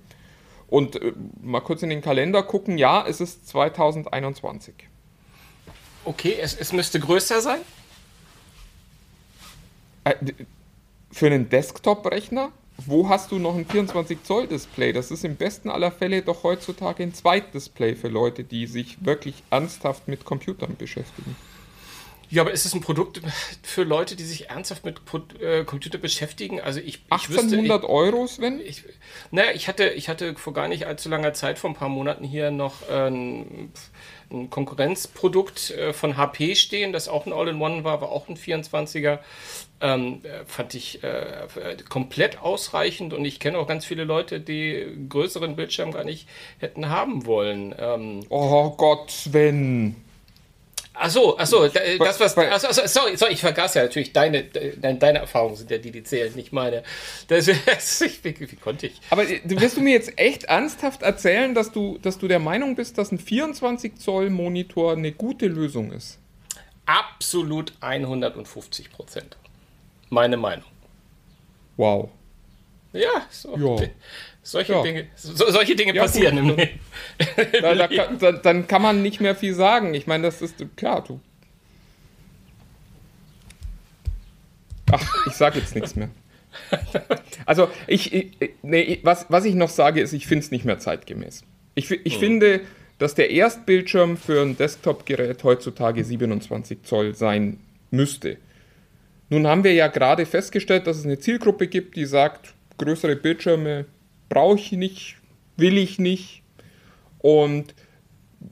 [0.69, 4.75] Und äh, mal kurz in den Kalender gucken, ja, es ist 2021.
[6.05, 7.61] Okay, es, es müsste größer sein?
[10.09, 10.14] Äh,
[11.11, 12.53] für einen Desktop-Rechner?
[12.87, 14.92] Wo hast du noch ein 24 Zoll Display?
[14.92, 19.42] Das ist im besten aller Fälle doch heutzutage ein Zweitdisplay für Leute, die sich wirklich
[19.51, 21.35] ernsthaft mit Computern beschäftigen.
[22.31, 23.23] Ja, aber ist es ein Produkt
[23.62, 25.01] für Leute, die sich ernsthaft mit
[25.41, 26.61] äh, Computer beschäftigen?
[26.61, 28.61] Also ich, ich 1800 wüsste, Euro, Sven?
[28.61, 28.85] Ich,
[29.31, 32.25] naja, ich hatte, ich hatte vor gar nicht allzu langer Zeit, vor ein paar Monaten
[32.25, 33.73] hier noch äh, ein,
[34.31, 39.21] ein, Konkurrenzprodukt äh, von HP stehen, das auch ein All-in-One war, war auch ein 24er.
[39.81, 41.47] Ähm, äh, fand ich äh,
[41.88, 46.88] komplett ausreichend und ich kenne auch ganz viele Leute, die größeren Bildschirm gar nicht hätten
[46.88, 47.75] haben wollen.
[47.79, 50.08] Ähm, oh Gott, Sven.
[51.01, 54.45] Ach so, ach so, das was, ach so, sorry, sorry, ich vergaß ja natürlich deine,
[54.45, 56.83] deine, deine Erfahrungen sind ja die, die zählen, nicht meine.
[57.29, 59.01] Das, das, wie, wie, konnte ich?
[59.11, 62.75] Aber äh, wirst du mir jetzt echt ernsthaft erzählen, dass du, dass du der Meinung
[62.75, 66.19] bist, dass ein 24 Zoll Monitor eine gute Lösung ist?
[66.87, 69.37] Absolut 150 Prozent.
[70.11, 70.65] Meine Meinung.
[71.77, 72.11] Wow.
[72.99, 73.57] Ja, so.
[73.57, 73.89] Ja.
[74.43, 74.83] Solche ja.
[74.83, 76.81] Dinge, so, solche Dinge ja, passieren gut, im Leben.
[77.61, 79.93] Da, da, da, dann kann man nicht mehr viel sagen.
[79.93, 81.21] Ich meine, das ist klar, du.
[84.91, 86.09] Ach, ich sage jetzt nichts mehr.
[87.45, 88.33] Also, ich, ich
[88.63, 91.45] nee, was, was ich noch sage, ist, ich finde es nicht mehr zeitgemäß.
[91.75, 92.21] Ich, ich mhm.
[92.21, 92.61] finde,
[92.99, 98.39] dass der Erstbildschirm für ein Desktop-Gerät heutzutage 27 Zoll sein müsste.
[99.29, 103.87] Nun haben wir ja gerade festgestellt, dass es eine Zielgruppe gibt, die sagt, größere Bildschirme
[104.29, 105.17] brauche ich nicht,
[105.57, 106.43] will ich nicht.
[107.19, 107.75] Und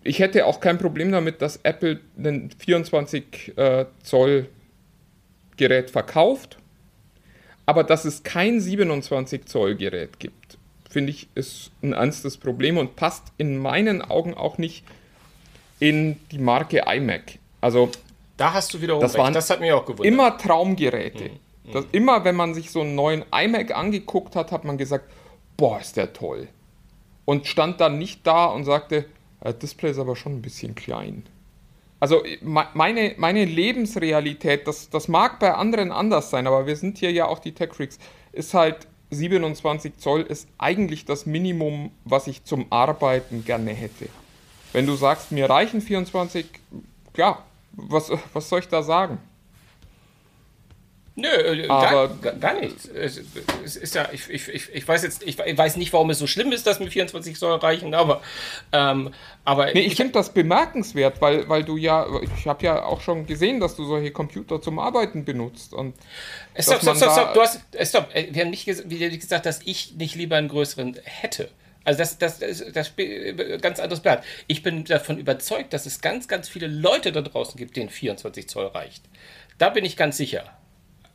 [0.02, 4.48] ich hätte auch kein Problem damit, dass Apple ein 24 äh, Zoll
[5.56, 6.58] Gerät verkauft,
[7.64, 10.58] aber dass es kein 27 Zoll Gerät gibt,
[10.90, 14.84] finde ich, ist ein ernstes Problem und passt in meinen Augen auch nicht
[15.78, 17.38] in die Marke iMac.
[17.60, 17.90] Also
[18.36, 19.22] da hast du wiederum das recht.
[19.22, 20.06] Waren das hat mich auch gewundert.
[20.06, 21.24] Immer Traumgeräte.
[21.24, 21.40] Mhm.
[21.72, 25.10] Das, immer wenn man sich so einen neuen iMac angeguckt hat, hat man gesagt,
[25.56, 26.48] boah, ist der toll.
[27.24, 29.06] Und stand dann nicht da und sagte,
[29.40, 31.24] das Display ist aber schon ein bisschen klein.
[31.98, 37.10] Also meine, meine Lebensrealität, das, das mag bei anderen anders sein, aber wir sind hier
[37.10, 37.98] ja auch die Tech Freaks,
[38.32, 44.08] ist halt 27 Zoll ist eigentlich das Minimum, was ich zum Arbeiten gerne hätte.
[44.72, 46.46] Wenn du sagst, mir reichen 24,
[47.16, 47.38] ja,
[47.72, 49.18] was, was soll ich da sagen?
[51.18, 52.86] Nö, äh, aber gar, gar nichts.
[52.88, 56.52] Es, ist ja, ich, ich, ich weiß jetzt, ich weiß nicht, warum es so schlimm
[56.52, 58.20] ist, dass mir 24 soll reichen, aber,
[58.72, 62.84] ähm, aber nee, ich, ich finde das bemerkenswert, weil, weil du ja, ich habe ja
[62.84, 65.94] auch schon gesehen, dass du solche Computer zum Arbeiten benutzt und
[66.58, 69.94] stopp, stopp, stopp, stopp, du hast, äh, stopp, äh, wir haben nicht gesagt, dass ich
[69.96, 71.48] nicht lieber einen größeren hätte.
[71.84, 72.92] Also das, das, das, das
[73.62, 74.22] ganz anderes Blatt.
[74.48, 78.48] Ich bin davon überzeugt, dass es ganz, ganz viele Leute da draußen gibt, denen 24
[78.48, 79.04] Zoll reicht.
[79.56, 80.52] Da bin ich ganz sicher.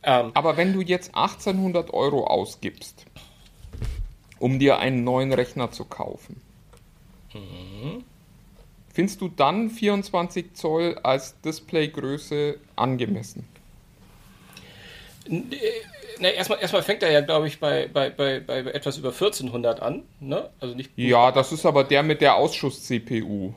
[0.02, 3.06] Ähm, Aber wenn du jetzt 1800 Euro ausgibst,
[4.38, 6.40] um dir einen neuen Rechner zu kaufen,
[7.32, 8.04] mhm.
[8.92, 13.46] findest du dann 24 Zoll als Displaygröße angemessen?
[16.18, 19.80] Na, erstmal, erstmal fängt er ja, glaube ich, bei, bei, bei, bei etwas über 1400
[19.80, 20.02] an.
[20.18, 20.50] Ne?
[20.58, 23.54] Also nicht, ja, das ist aber der mit der Ausschuss-CPU.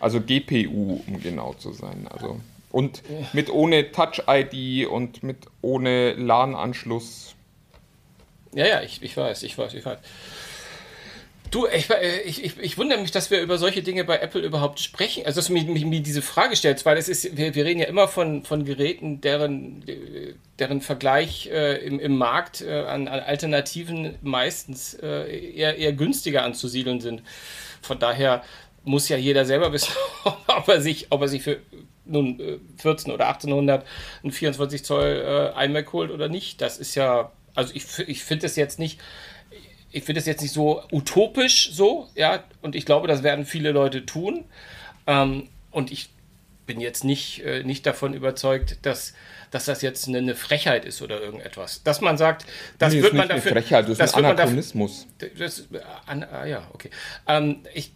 [0.00, 2.08] Also GPU, um genau zu sein.
[2.10, 2.40] Also.
[2.70, 3.02] Und
[3.32, 7.34] mit ohne Touch-ID und mit ohne LAN-Anschluss.
[8.54, 9.98] Ja, ja, ich, ich weiß, ich weiß, ich weiß.
[11.50, 11.88] Du, ich,
[12.24, 15.26] ich, ich, ich, wundere mich, dass wir über solche Dinge bei Apple überhaupt sprechen.
[15.26, 17.80] Also, dass du mir, mir, mir diese Frage stellst, weil es ist, wir, wir reden
[17.80, 19.82] ja immer von, von Geräten, deren,
[20.60, 26.44] deren Vergleich äh, im, im Markt äh, an, an, Alternativen meistens äh, eher, eher günstiger
[26.44, 27.24] anzusiedeln sind.
[27.82, 28.44] Von daher
[28.84, 29.92] muss ja jeder selber wissen,
[30.24, 31.58] ob er sich, ob er sich für
[32.10, 33.86] nun 14 äh, oder 1800
[34.24, 36.60] ein 24 Zoll äh, iMac holt oder nicht.
[36.60, 39.00] Das ist ja, also ich, ich finde das jetzt nicht,
[39.92, 43.72] ich finde das jetzt nicht so utopisch so, ja, und ich glaube, das werden viele
[43.72, 44.44] Leute tun.
[45.06, 46.10] Ähm, und ich
[46.66, 49.12] bin jetzt nicht, äh, nicht davon überzeugt, dass,
[49.50, 51.82] dass das jetzt eine, eine, Frechheit ist oder irgendetwas.
[51.82, 52.46] Dass man sagt,
[52.78, 53.50] das nee, wird man dafür.
[53.50, 55.08] Eine Frechheit, das ist ein Anachronismus.
[55.18, 55.64] Dafür, das,
[56.06, 56.90] an, ah, ja, okay.
[57.26, 57.92] Ähm, ich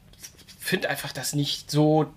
[0.59, 2.12] finde einfach das nicht so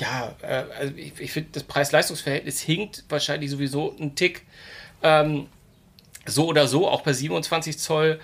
[0.00, 4.42] ja, äh, also ich, ich finde, das Preis-Leistungs-Verhältnis hinkt wahrscheinlich sowieso einen Tick.
[5.02, 5.46] Ähm,
[6.26, 8.20] so oder so, auch bei 27 Zoll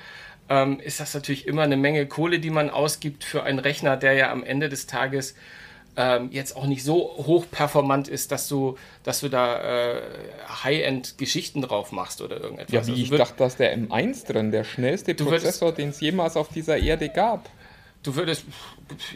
[0.48, 4.12] ähm, ist das natürlich immer eine Menge Kohle, die man ausgibt für einen Rechner, der
[4.14, 5.34] ja am Ende des Tages
[5.96, 10.02] ähm, jetzt auch nicht so hochperformant ist, dass du, dass du da äh,
[10.62, 12.72] High-End-Geschichten drauf machst oder irgendetwas.
[12.72, 16.36] Ja, wie Also ich dachte, dass der M1 drin, der schnellste Prozessor, den es jemals
[16.36, 17.48] auf dieser Erde gab.
[18.06, 18.44] Du würdest,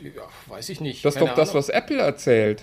[0.03, 0.23] ja,
[0.53, 1.05] weiß ich nicht.
[1.05, 1.63] Das ist doch das, Ahnung.
[1.63, 2.63] was Apple erzählt.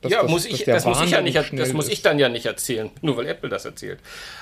[0.00, 2.28] Dass ja, das- muss ich, das muss ich ja nicht, das muss ich dann ja
[2.28, 4.00] nicht erzählen, nur weil Apple das erzählt.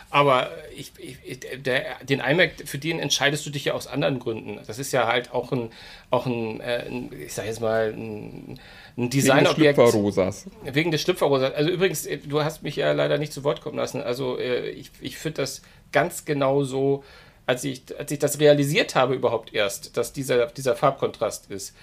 [0.09, 4.59] Aber ich, ich, der, den iMac, für den entscheidest du dich ja aus anderen Gründen.
[4.67, 5.71] Das ist ja halt auch ein,
[6.11, 8.59] auch ein, äh, ein ich sag jetzt mal, ein, ein
[8.97, 9.75] Wegen des Designobjekt.
[9.79, 10.47] Schlüpferrosas.
[10.65, 11.53] Wegen des Schlüpferrosas.
[11.55, 14.01] Also übrigens, äh, du hast mich ja leider nicht zu Wort kommen lassen.
[14.01, 15.61] Also äh, ich, ich finde das
[15.93, 17.05] ganz genau so,
[17.49, 21.75] als ich, als ich das realisiert habe überhaupt erst, dass dieser, dieser Farbkontrast ist.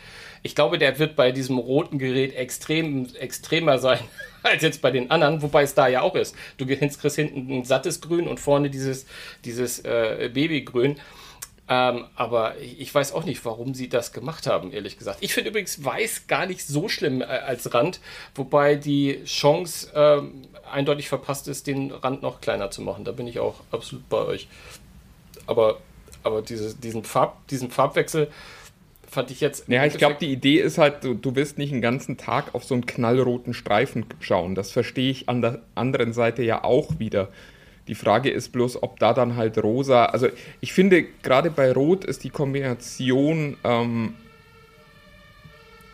[0.43, 3.99] Ich glaube, der wird bei diesem roten Gerät extrem, extremer sein
[4.43, 6.35] als jetzt bei den anderen, wobei es da ja auch ist.
[6.57, 9.07] Du kriegst hinten ein sattes Grün und vorne dieses,
[9.43, 10.97] dieses äh, Babygrün.
[11.67, 15.17] Ähm, aber ich weiß auch nicht, warum sie das gemacht haben, ehrlich gesagt.
[15.21, 18.01] Ich finde übrigens weiß gar nicht so schlimm äh, als Rand,
[18.35, 23.03] wobei die Chance ähm, eindeutig verpasst ist, den Rand noch kleiner zu machen.
[23.03, 24.47] Da bin ich auch absolut bei euch.
[25.47, 25.79] Aber,
[26.23, 28.29] aber diese, diesen, Farb, diesen Farbwechsel
[29.07, 29.67] fand ich jetzt.
[29.67, 32.63] Ja, ich glaube, die Idee ist halt, du, du wirst nicht den ganzen Tag auf
[32.63, 34.55] so einen knallroten Streifen schauen.
[34.55, 37.29] Das verstehe ich an der anderen Seite ja auch wieder.
[37.87, 40.05] Die Frage ist bloß, ob da dann halt rosa.
[40.05, 40.27] Also
[40.59, 44.15] ich finde, gerade bei Rot ist die Kombination ähm,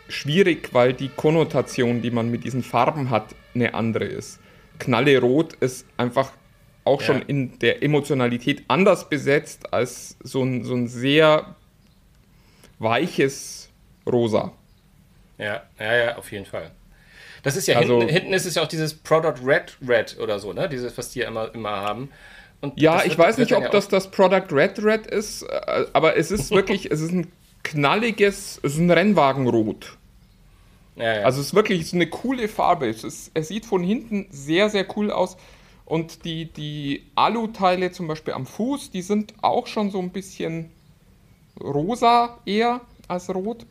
[0.08, 4.40] schwierig, weil die Konnotation, die man mit diesen Farben hat, eine andere ist.
[4.78, 6.32] Knalle Rot ist einfach
[6.84, 7.06] auch Ja.
[7.08, 11.54] schon in der Emotionalität anders besetzt als so ein, so ein sehr
[12.78, 13.68] weiches
[14.10, 14.52] Rosa.
[15.38, 16.70] Ja, ja, ja, auf jeden Fall.
[17.42, 20.38] Das ist ja Also- hinten, hinten ist es ja auch dieses Product Red Red oder
[20.38, 20.68] so, ne?
[20.68, 22.10] Dieses, was die ja immer, immer haben.
[22.60, 25.06] Und Ja, das ich wird- weiß wird nicht, ob ja das das Product Red Red
[25.08, 27.26] ist, äh, aber es ist wirklich, es ist ein
[27.64, 29.96] knalliges, es ist ein Rennwagenrot.
[30.94, 31.22] Ja, ja.
[31.24, 32.86] Also es ist wirklich ist eine coole Farbe.
[32.88, 35.36] Es, ist, es sieht von hinten sehr, sehr cool aus.
[35.84, 40.70] Und die, die Aluteile zum Beispiel am Fuß, die sind auch schon so ein bisschen
[41.60, 43.66] rosa eher als rot.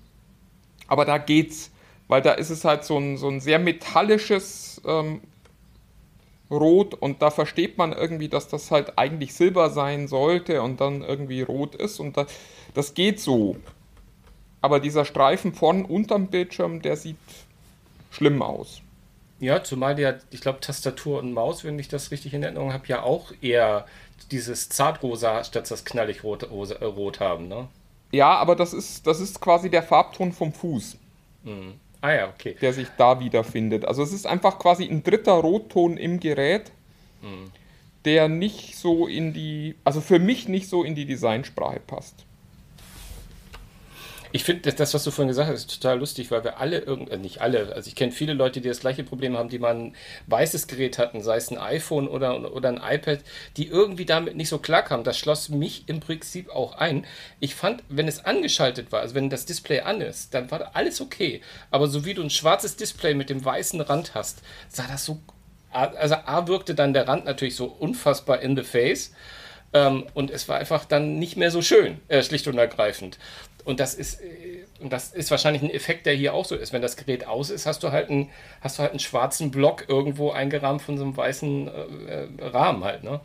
[0.88, 1.72] Aber da geht's,
[2.08, 5.22] weil da ist es halt so ein, so ein sehr metallisches ähm,
[6.52, 11.02] Rot und da versteht man irgendwie, dass das halt eigentlich Silber sein sollte und dann
[11.02, 12.26] irgendwie rot ist und da,
[12.74, 13.56] das geht so.
[14.60, 17.16] Aber dieser Streifen vorn unterm Bildschirm, der sieht
[18.12, 18.82] schlimm aus.
[19.42, 22.86] Ja, zumal ja, ich glaube, Tastatur und Maus, wenn ich das richtig in Erinnerung habe,
[22.86, 23.86] ja auch eher
[24.30, 27.68] dieses Zartrosa statt das knallig rot, rosa, äh, rot haben, ne?
[28.12, 30.96] Ja, aber das ist, das ist quasi der Farbton vom Fuß,
[32.02, 32.56] Ah ja, okay.
[32.62, 33.84] der sich da wiederfindet.
[33.86, 36.72] Also es ist einfach quasi ein dritter Rotton im Gerät,
[38.06, 42.26] der nicht so in die, also für mich nicht so in die Designsprache passt.
[44.34, 47.42] Ich finde, das, was du vorhin gesagt hast, total lustig, weil wir alle, äh, nicht
[47.42, 49.96] alle, also ich kenne viele Leute, die das gleiche Problem haben, die mal ein
[50.28, 53.20] weißes Gerät hatten, sei es ein iPhone oder, oder ein iPad,
[53.58, 55.04] die irgendwie damit nicht so klarkamen.
[55.04, 57.06] Das schloss mich im Prinzip auch ein.
[57.40, 61.02] Ich fand, wenn es angeschaltet war, also wenn das Display an ist, dann war alles
[61.02, 61.42] okay.
[61.70, 65.20] Aber so wie du ein schwarzes Display mit dem weißen Rand hast, sah das so,
[65.72, 69.12] also A wirkte dann der Rand natürlich so unfassbar in the face.
[69.74, 73.18] Ähm, und es war einfach dann nicht mehr so schön, äh, schlicht und ergreifend.
[73.66, 76.74] Und das ist, äh, und das ist wahrscheinlich ein Effekt, der hier auch so ist.
[76.74, 78.30] Wenn das Gerät aus ist, hast du halt einen,
[78.62, 82.84] hast du halt einen schwarzen Block irgendwo eingerahmt von so einem weißen äh, äh, Rahmen
[82.84, 83.22] halt, ne?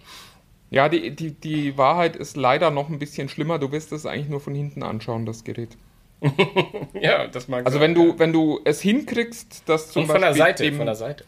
[0.68, 3.58] Ja, die, die, die Wahrheit ist leider noch ein bisschen schlimmer.
[3.58, 5.70] Du wirst es eigentlich nur von hinten anschauen, das Gerät.
[7.00, 8.18] Ja, das mag Also sein, wenn du, ja.
[8.18, 11.24] wenn du es hinkriegst, dass zum und von der Beispiel Seite, dem, von der Seite.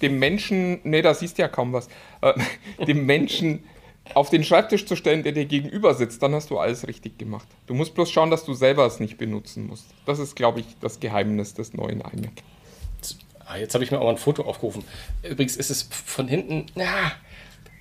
[0.00, 1.88] dem Menschen, nee, da siehst du ja kaum was,
[2.22, 2.32] äh,
[2.86, 3.64] dem Menschen
[4.14, 7.48] auf den Schreibtisch zu stellen, der dir gegenüber sitzt, dann hast du alles richtig gemacht.
[7.66, 9.86] Du musst bloß schauen, dass du selber es nicht benutzen musst.
[10.06, 12.42] Das ist, glaube ich, das Geheimnis des neuen iMac.
[13.48, 14.84] Ah, jetzt habe ich mir auch ein Foto aufgerufen.
[15.22, 17.12] Übrigens ist es von hinten, na,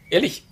[0.09, 0.45] ehrlich,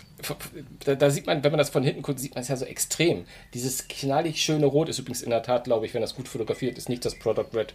[0.84, 2.66] da, da sieht man, wenn man das von hinten guckt, sieht man es ja so
[2.66, 3.26] extrem.
[3.54, 6.78] Dieses knallig schöne Rot ist übrigens in der Tat, glaube ich, wenn das gut fotografiert
[6.78, 7.74] ist, nicht das Product Red.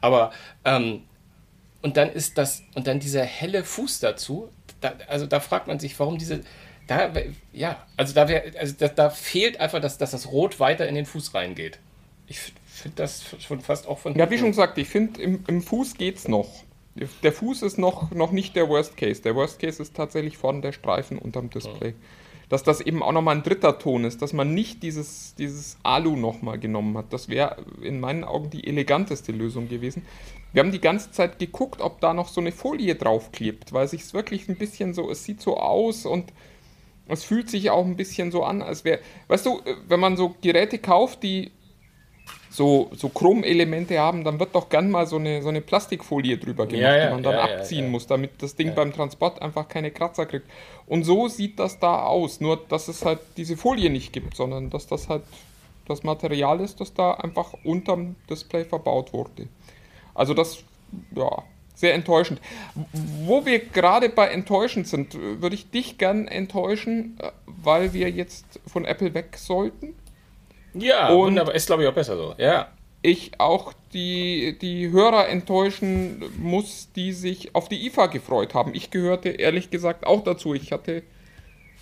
[0.00, 0.32] Aber,
[0.64, 1.04] ähm,
[1.80, 5.78] und dann ist das, und dann dieser helle Fuß dazu, da, also da fragt man
[5.78, 6.42] sich, warum diese,
[6.96, 7.20] da,
[7.52, 10.94] ja, also da, wär, also da, da fehlt einfach, dass, dass das Rot weiter in
[10.94, 11.78] den Fuß reingeht.
[12.26, 15.62] Ich finde das schon fast auch von Ja, wie schon gesagt, ich finde, im, im
[15.62, 16.48] Fuß geht's noch.
[17.22, 19.22] Der Fuß ist noch, noch nicht der Worst Case.
[19.22, 21.94] Der Worst Case ist tatsächlich vorne der Streifen unterm Display.
[22.50, 26.16] Dass das eben auch nochmal ein dritter Ton ist, dass man nicht dieses, dieses Alu
[26.16, 27.10] nochmal genommen hat.
[27.10, 30.04] Das wäre in meinen Augen die eleganteste Lösung gewesen.
[30.52, 34.02] Wir haben die ganze Zeit geguckt, ob da noch so eine Folie draufklebt, weil sich
[34.02, 36.30] es wirklich ein bisschen so, es sieht so aus und
[37.08, 40.34] es fühlt sich auch ein bisschen so an, als wäre, weißt du, wenn man so
[40.40, 41.50] Geräte kauft, die
[42.50, 46.66] so, so Chromelemente haben, dann wird doch gern mal so eine, so eine Plastikfolie drüber
[46.66, 49.68] gemacht, Ja, ja, die man dann ja, abziehen muss, damit das Ding beim Transport einfach
[49.68, 50.46] keine Kratzer kriegt.
[50.86, 54.68] Und so sieht das da aus, nur dass es halt diese Folie nicht gibt, sondern
[54.68, 55.22] dass das halt
[55.88, 59.48] das Material ist, das da einfach unterm Display verbaut wurde.
[60.14, 60.62] Also das,
[61.16, 61.42] ja,
[61.82, 62.40] sehr enttäuschend.
[63.26, 68.60] Wo wir gerade bei enttäuschend sind, würde ich dich gern enttäuschen, äh, weil wir jetzt
[68.68, 69.94] von Apple weg sollten.
[70.74, 71.54] Ja, Und- wunderbar.
[71.56, 72.34] Ist, glaube ich, auch besser so.
[72.38, 72.68] Ja.
[73.04, 78.76] ich auch die, die Hörer enttäuschen muss, die sich auf die IFA gefreut haben.
[78.76, 80.54] Ich gehörte ehrlich gesagt auch dazu.
[80.54, 81.02] Ich hatte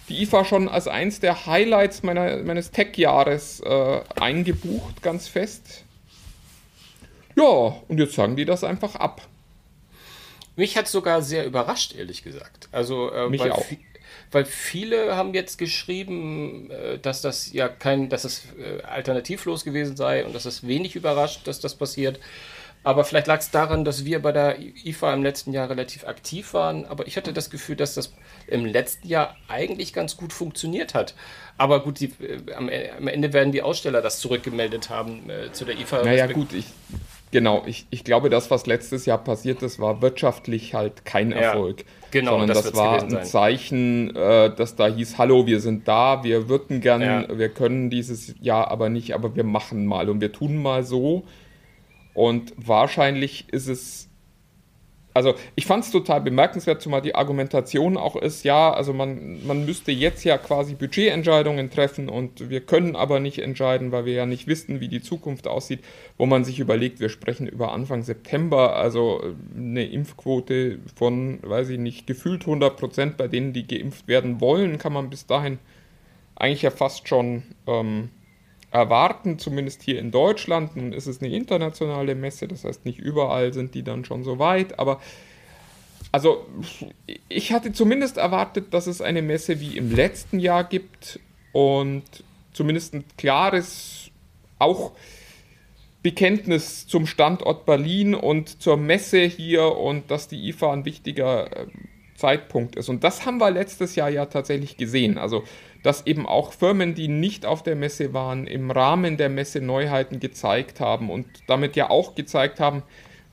[0.08, 5.84] die IFA schon als eins der Highlights meiner, meines Tech-Jahres äh, eingebucht, ganz fest.
[7.36, 9.20] Ja, und jetzt sagen die das einfach ab.
[10.60, 12.68] Mich hat sogar sehr überrascht, ehrlich gesagt.
[12.70, 13.64] Also, äh, Mich weil, auch.
[14.30, 19.96] weil viele haben jetzt geschrieben, äh, dass das ja kein, dass es äh, alternativlos gewesen
[19.96, 22.20] sei und dass es wenig überrascht, dass das passiert.
[22.82, 26.52] Aber vielleicht lag es daran, dass wir bei der IFA im letzten Jahr relativ aktiv
[26.52, 26.84] waren.
[26.84, 28.12] Aber ich hatte das Gefühl, dass das
[28.46, 31.14] im letzten Jahr eigentlich ganz gut funktioniert hat.
[31.56, 35.78] Aber gut, die, äh, am, Ende werden die Aussteller das zurückgemeldet haben äh, zu der
[35.78, 36.02] IFA.
[36.02, 36.66] Naja, gut, ich,
[37.30, 41.54] genau, ich, ich glaube, das, was letztes Jahr passiert ist, war wirtschaftlich halt kein Ja,
[41.54, 41.84] Erfolg.
[42.10, 43.22] genau, sondern das das, war ein.
[43.22, 47.38] Zeichen, äh, dass da hieß, hallo, wir sind da, wir würden gern, Ja.
[47.38, 51.24] wir können dieses Jahr aber nicht, aber wir machen mal und wir tun mal so.
[52.14, 54.09] Und wahrscheinlich ist es
[55.12, 59.64] also ich fand es total bemerkenswert, zumal die Argumentation auch ist, ja, also man, man
[59.64, 64.26] müsste jetzt ja quasi Budgetentscheidungen treffen und wir können aber nicht entscheiden, weil wir ja
[64.26, 65.80] nicht wissen, wie die Zukunft aussieht,
[66.16, 71.78] wo man sich überlegt, wir sprechen über Anfang September, also eine Impfquote von, weiß ich
[71.78, 75.58] nicht, gefühlt 100 Prozent bei denen, die geimpft werden wollen, kann man bis dahin
[76.36, 78.10] eigentlich ja fast schon ähm,
[78.70, 80.76] erwarten, zumindest hier in Deutschland.
[80.76, 84.38] Nun ist es eine internationale Messe, das heißt nicht überall sind die dann schon so
[84.38, 85.00] weit, aber
[86.12, 86.46] also
[87.28, 91.20] ich hatte zumindest erwartet, dass es eine Messe wie im letzten Jahr gibt
[91.52, 92.02] und
[92.52, 94.10] zumindest ein klares
[94.58, 94.92] auch
[96.02, 101.66] Bekenntnis zum Standort Berlin und zur Messe hier und dass die IFA ein wichtiger äh,
[102.20, 102.88] Zeitpunkt ist.
[102.88, 105.18] Und das haben wir letztes Jahr ja tatsächlich gesehen.
[105.18, 105.42] Also,
[105.82, 110.20] dass eben auch Firmen, die nicht auf der Messe waren, im Rahmen der Messe Neuheiten
[110.20, 112.82] gezeigt haben und damit ja auch gezeigt haben,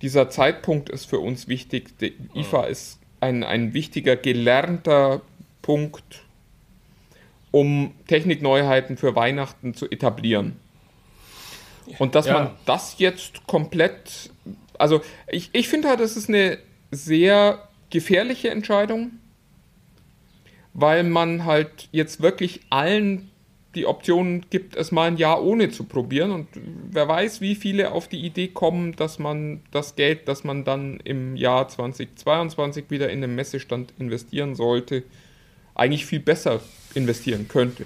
[0.02, 1.97] dieser Zeitpunkt ist für uns wichtig.
[2.00, 5.21] Die IFA ist ein, ein wichtiger gelernter
[5.62, 6.23] Punkt,
[7.52, 10.56] um Technikneuheiten für Weihnachten zu etablieren.
[12.00, 12.34] Und dass Ja.
[12.34, 14.30] man das jetzt komplett,
[14.78, 16.58] also ich, ich finde halt, das ist eine
[16.91, 19.12] sehr gefährliche Entscheidung,
[20.73, 23.30] weil man halt jetzt wirklich allen
[23.76, 26.32] die Option gibt, es mal ein Jahr ohne zu probieren.
[26.32, 26.47] Und
[26.91, 31.00] wer weiß, wie viele auf die Idee kommen, dass man das Geld, das man dann
[31.04, 35.04] im Jahr 2022 wieder in den Messestand investieren sollte,
[35.76, 36.60] eigentlich viel besser
[36.95, 37.86] investieren könnte.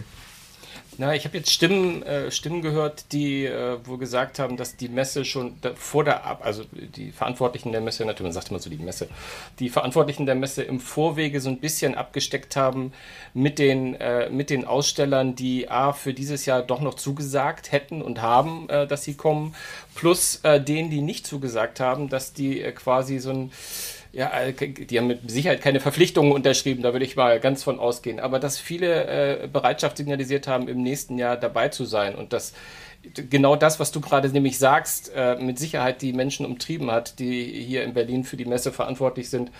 [0.97, 4.89] Na, ich habe jetzt Stimmen, äh, Stimmen gehört, die äh, wohl gesagt haben, dass die
[4.89, 8.59] Messe schon da, vor der Ab, also die Verantwortlichen der Messe, natürlich, man sagt immer
[8.59, 9.07] so die Messe,
[9.59, 12.91] die Verantwortlichen der Messe im Vorwege so ein bisschen abgesteckt haben
[13.33, 18.01] mit den, äh, mit den Ausstellern, die A, für dieses Jahr doch noch zugesagt hätten
[18.01, 19.55] und haben, äh, dass sie kommen,
[19.95, 23.51] plus äh, denen, die nicht zugesagt haben, dass die äh, quasi so ein
[24.13, 27.79] ja, äh, die haben mit Sicherheit keine Verpflichtungen unterschrieben, da würde ich mal ganz von
[27.79, 28.19] ausgehen.
[28.19, 32.53] Aber dass viele äh, Bereitschaft signalisiert haben, im nächsten Jahr dabei zu sein und dass
[33.29, 37.43] genau das, was du gerade nämlich sagst, äh, mit Sicherheit die Menschen umtrieben hat, die
[37.43, 39.51] hier in Berlin für die Messe verantwortlich sind.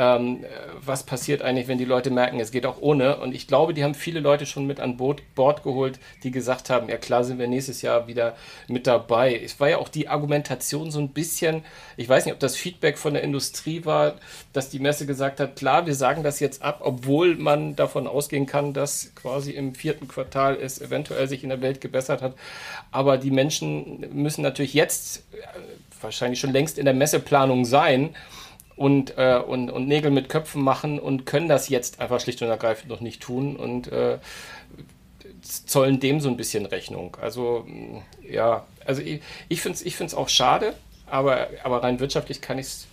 [0.00, 0.48] Ähm, äh,
[0.82, 3.18] was passiert eigentlich, wenn die Leute merken, es geht auch ohne?
[3.18, 6.70] Und ich glaube, die haben viele Leute schon mit an Boot, Bord geholt, die gesagt
[6.70, 8.34] haben, ja klar sind wir nächstes Jahr wieder
[8.66, 9.38] mit dabei.
[9.44, 11.64] Es war ja auch die Argumentation so ein bisschen,
[11.98, 14.14] ich weiß nicht, ob das Feedback von der Industrie war,
[14.54, 18.46] dass die Messe gesagt hat, klar, wir sagen das jetzt ab, obwohl man davon ausgehen
[18.46, 22.36] kann, dass quasi im vierten Quartal es eventuell sich in der Welt gebessert hat.
[22.90, 25.58] Aber die Menschen müssen natürlich jetzt äh,
[26.00, 28.14] wahrscheinlich schon längst in der Messeplanung sein
[28.80, 32.48] und, äh, und, und Nägel mit Köpfen machen und können das jetzt einfach schlicht und
[32.48, 34.16] ergreifend noch nicht tun und äh,
[35.42, 37.14] zollen dem so ein bisschen Rechnung.
[37.20, 37.66] Also
[38.26, 39.20] ja, also ich,
[39.50, 40.72] ich finde es ich find's auch schade,
[41.04, 42.86] aber, aber rein wirtschaftlich kann ich es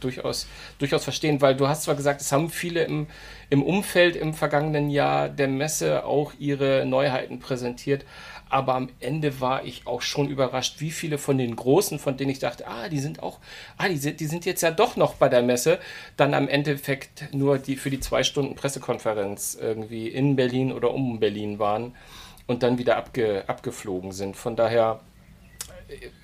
[0.00, 0.46] durchaus,
[0.78, 3.06] durchaus verstehen, weil du hast zwar gesagt, es haben viele im,
[3.50, 8.04] im Umfeld im vergangenen Jahr der Messe auch ihre Neuheiten präsentiert,
[8.48, 12.30] aber am Ende war ich auch schon überrascht, wie viele von den Großen, von denen
[12.30, 13.38] ich dachte, ah, die sind auch,
[13.76, 15.78] ah, die sind, die sind jetzt ja doch noch bei der Messe,
[16.16, 21.20] dann am Endeffekt nur die für die zwei Stunden Pressekonferenz irgendwie in Berlin oder um
[21.20, 21.94] Berlin waren
[22.48, 24.36] und dann wieder abge, abgeflogen sind.
[24.36, 25.00] Von daher,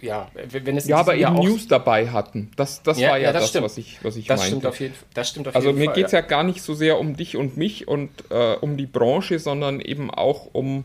[0.01, 2.51] ja, wenn es Ja, aber Jahr eben News dabei hatten.
[2.57, 3.65] Das, das Ja, war ja, ja, das das, stimmt.
[3.65, 4.51] was ich, was ich Das meinte.
[4.57, 5.09] stimmt auf jeden Fall.
[5.15, 5.95] Das stimmt auf Also jeden mir Fall.
[5.95, 6.21] geht es ja.
[6.21, 10.11] gar nicht so sehr um dich und mich und äh, um die Branche, sondern eben
[10.11, 10.85] auch um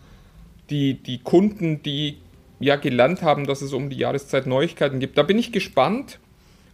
[0.70, 2.18] die, die Kunden, die
[2.60, 5.18] ja gelernt haben, dass es um die Jahreszeit Neuigkeiten gibt.
[5.18, 6.20] Da bin ich gespannt,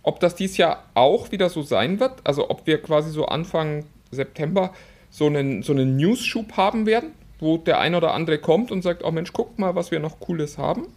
[0.03, 2.13] ob das dies Jahr auch wieder so sein wird.
[2.23, 4.73] Also ob wir quasi so Anfang September
[5.09, 9.03] so einen, so einen News-Schub haben werden, wo der ein oder andere kommt und sagt,
[9.03, 10.87] oh Mensch, guck mal, was wir noch Cooles haben.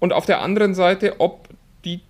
[0.00, 1.48] Und auf der anderen Seite, ob
[1.84, 2.00] die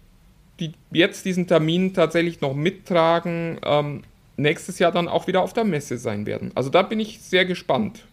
[0.61, 4.03] die jetzt diesen Termin tatsächlich noch mittragen, ähm,
[4.37, 6.53] nächstes Jahr dann auch wieder auf der Messe sein werden.
[6.55, 8.05] Also da bin ich sehr gespannt.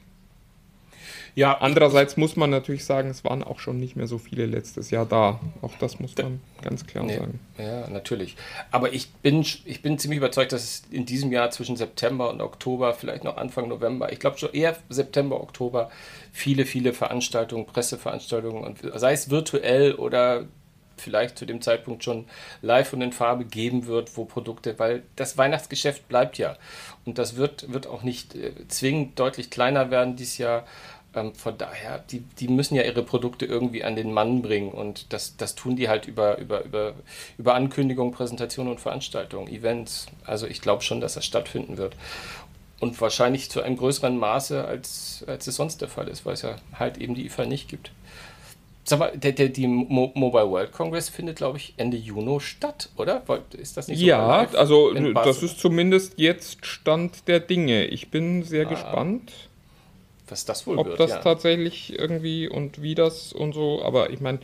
[1.38, 4.90] Ja, Andererseits muss man natürlich sagen, es waren auch schon nicht mehr so viele letztes
[4.90, 5.40] Jahr da.
[5.62, 7.40] Auch das muss man ganz klar Nee, sagen.
[7.60, 8.36] ja, natürlich.
[8.72, 12.42] Aber ich bin, ich bin ziemlich überzeugt, dass es in diesem Jahr zwischen September und
[12.42, 15.92] Oktober, vielleicht noch Anfang November, ich glaube schon eher September, Oktober,
[16.32, 20.46] viele, viele Veranstaltungen, Presseveranstaltungen, und sei es virtuell oder
[21.00, 22.26] vielleicht zu dem Zeitpunkt schon
[22.64, 26.58] live und in Farbe geben wird, wo Produkte, weil das Weihnachtsgeschäft bleibt ja.
[27.06, 30.66] Und das wird, wird auch nicht äh, zwingend deutlich kleiner werden dieses Jahr.
[31.18, 35.12] Ähm, von daher, die, die müssen ja ihre Produkte irgendwie an den Mann bringen und
[35.14, 36.94] das, das tun die halt über, über, über,
[37.38, 40.06] über Ankündigungen, Präsentationen und Veranstaltungen, Events.
[40.26, 41.96] Also ich glaube schon, dass das stattfinden wird.
[42.80, 46.44] Und wahrscheinlich zu einem größeren Maße, als, als es sonst der Fall ist, weil es
[46.44, 47.92] ja halt eben die IFA nicht gibt.
[48.84, 52.90] Sag mal, der, der, die Mo Mobile World Congress findet, glaube ich, Ende Juni statt,
[52.96, 53.24] oder?
[53.58, 57.86] Ist das nicht so Ja, also das ist zumindest jetzt Stand der Dinge.
[57.86, 59.47] Ich bin sehr Ah, gespannt,
[60.28, 61.18] Was das wohl ob wird, das ja.
[61.20, 63.82] tatsächlich irgendwie und wie das und so.
[63.84, 64.40] Aber ich meine,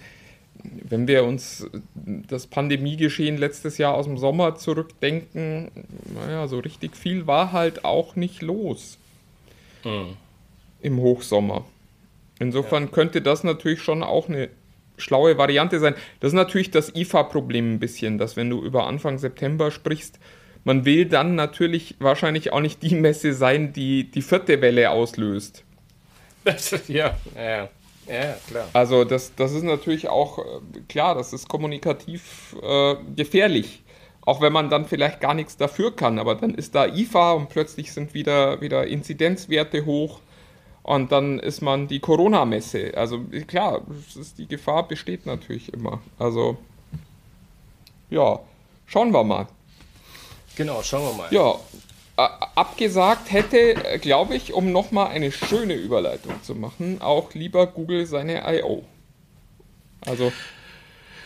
[0.63, 1.67] wenn wir uns
[2.05, 5.71] das Pandemiegeschehen letztes Jahr aus dem Sommer zurückdenken,
[6.13, 8.97] naja, so richtig viel war halt auch nicht los
[9.83, 10.15] Hm.
[10.81, 11.65] im Hochsommer.
[12.39, 14.49] Insofern könnte das natürlich schon auch eine
[14.97, 15.95] schlaue Variante sein.
[16.19, 20.19] Das ist natürlich das IFA-Problem ein bisschen, dass wenn du über Anfang September sprichst,
[20.63, 25.63] man will dann natürlich wahrscheinlich auch nicht die Messe sein, die die vierte Welle auslöst.
[26.43, 27.69] Das, ja, ja,
[28.07, 28.67] ja, klar.
[28.73, 30.43] Also das, das ist natürlich auch, äh,
[30.89, 33.81] klar, das ist kommunikativ äh, gefährlich.
[34.25, 37.49] Auch wenn man dann vielleicht gar nichts dafür kann, aber dann ist da IFA und
[37.49, 40.21] plötzlich sind wieder, wieder Inzidenzwerte hoch
[40.81, 42.93] und dann ist man die Corona-Messe.
[42.95, 46.01] Also klar, es ist, die Gefahr besteht natürlich immer.
[46.19, 46.57] Also
[48.09, 48.39] ja,
[48.85, 49.47] schauen wir mal.
[50.55, 51.27] Genau, schauen wir mal.
[51.31, 51.57] Ja, äh,
[52.15, 58.43] abgesagt hätte, glaube ich, um nochmal eine schöne Überleitung zu machen, auch lieber Google seine
[58.59, 58.83] I.O.
[60.05, 60.31] Also,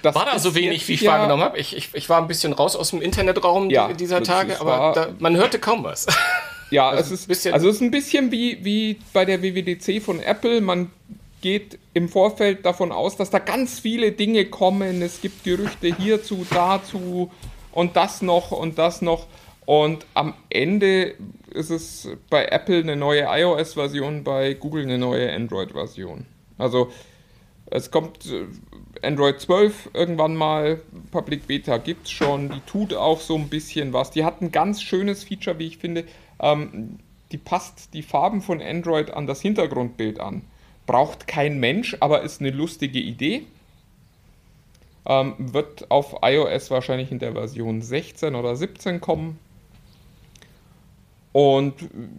[0.01, 1.57] das War da so wenig, wie ich ja- wahrgenommen habe?
[1.57, 4.93] Ich, ich, ich war ein bisschen raus aus dem Internetraum Ja, dieser Tage, aber wahr.
[4.93, 6.05] da, man hörte kaum was.
[6.69, 9.41] Ja, Also es ist, ein bisschen- also es ist ein bisschen wie, wie bei der
[9.41, 10.59] WWDC von Apple.
[10.59, 10.91] Man
[11.41, 15.01] geht im Vorfeld davon aus, dass da ganz viele Dinge kommen.
[15.01, 17.31] Es gibt Gerüchte hierzu, dazu
[17.71, 19.27] und das noch und das noch.
[19.67, 21.15] Und am Ende
[21.53, 26.25] ist es bei Apple eine neue iOS-Version, bei Google eine neue Android-Version.
[26.57, 26.89] Also
[27.65, 28.45] es kommt äh,
[29.05, 30.79] Android 12 irgendwann mal,
[31.11, 34.09] Public Beta gibt es schon, die tut auch so ein bisschen was.
[34.09, 36.05] Die hat ein ganz schönes Feature, wie ich finde.
[36.39, 36.99] Ähm,
[37.33, 40.43] die passt die Farben von Android an das Hintergrundbild an.
[40.85, 43.43] Braucht kein Mensch, aber ist eine lustige Idee.
[45.05, 49.39] Ähm, wird auf iOS wahrscheinlich in der Version 16 oder 17 kommen.
[51.37, 51.75] Und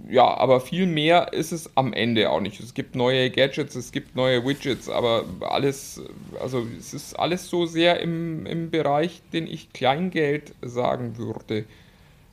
[0.08, 2.60] ja, aber viel mehr ist es am Ende auch nicht.
[2.60, 6.00] Es gibt neue Gadgets, es gibt neue Widgets, aber alles,
[6.40, 11.64] also es ist alles so sehr im, im Bereich, den ich Kleingeld sagen würde.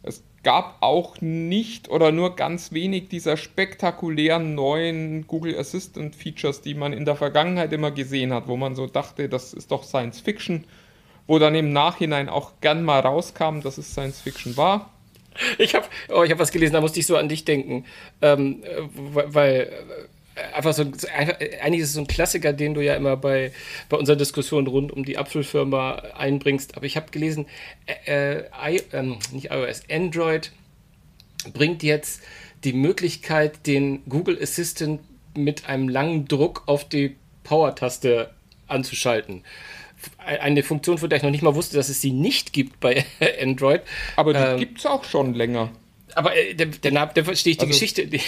[0.04, 6.76] Es gab auch nicht oder nur ganz wenig dieser spektakulären neuen Google Assistant Features, die
[6.76, 10.20] man in der Vergangenheit immer gesehen hat, wo man so dachte, das ist doch Science
[10.20, 10.66] Fiction,
[11.26, 14.92] wo dann im Nachhinein auch gern mal rauskam, dass es Science Fiction war.
[15.58, 17.86] Ich habe oh, hab was gelesen, da musste ich so an dich denken.
[18.22, 19.72] Ähm, äh, weil
[20.36, 23.18] äh, einfach so ein, einfach, eigentlich ist es so ein Klassiker, den du ja immer
[23.18, 23.52] bei,
[23.90, 26.76] bei unseren Diskussionen rund um die Apfelfirma einbringst.
[26.78, 27.46] Aber ich habe gelesen,
[27.86, 30.52] äh, äh, I, ähm, nicht iOS, Android
[31.54, 32.22] bringt jetzt
[32.64, 35.02] die Möglichkeit, den Google Assistant
[35.36, 38.32] mit einem langen Druck auf die Power-Taste
[38.68, 39.44] anzuschalten.
[40.18, 43.06] Eine Funktion, von der ich noch nicht mal wusste, dass es sie nicht gibt bei
[43.42, 43.82] Android.
[44.16, 45.70] Aber die Ähm, gibt es auch schon länger.
[46.16, 48.08] aber äh, der, der, Name- der verstehe ich die Also- Geschichte.
[48.08, 48.22] Die,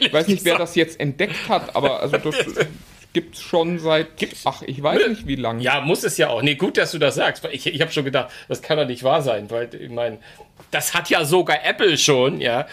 [0.00, 2.34] Ich weiß nicht, wer das jetzt entdeckt hat, aber also das
[3.12, 4.16] gibt es schon seit.
[4.16, 4.42] Gibt's?
[4.44, 5.62] Ach, ich weiß nicht, wie lange.
[5.62, 6.40] Ja, muss es ja auch.
[6.42, 7.44] Nee, gut, dass du das sagst.
[7.44, 10.18] weil Ich, ich habe schon gedacht, das kann doch nicht wahr sein, weil ich meine,
[10.70, 12.66] das hat ja sogar Apple schon, ja.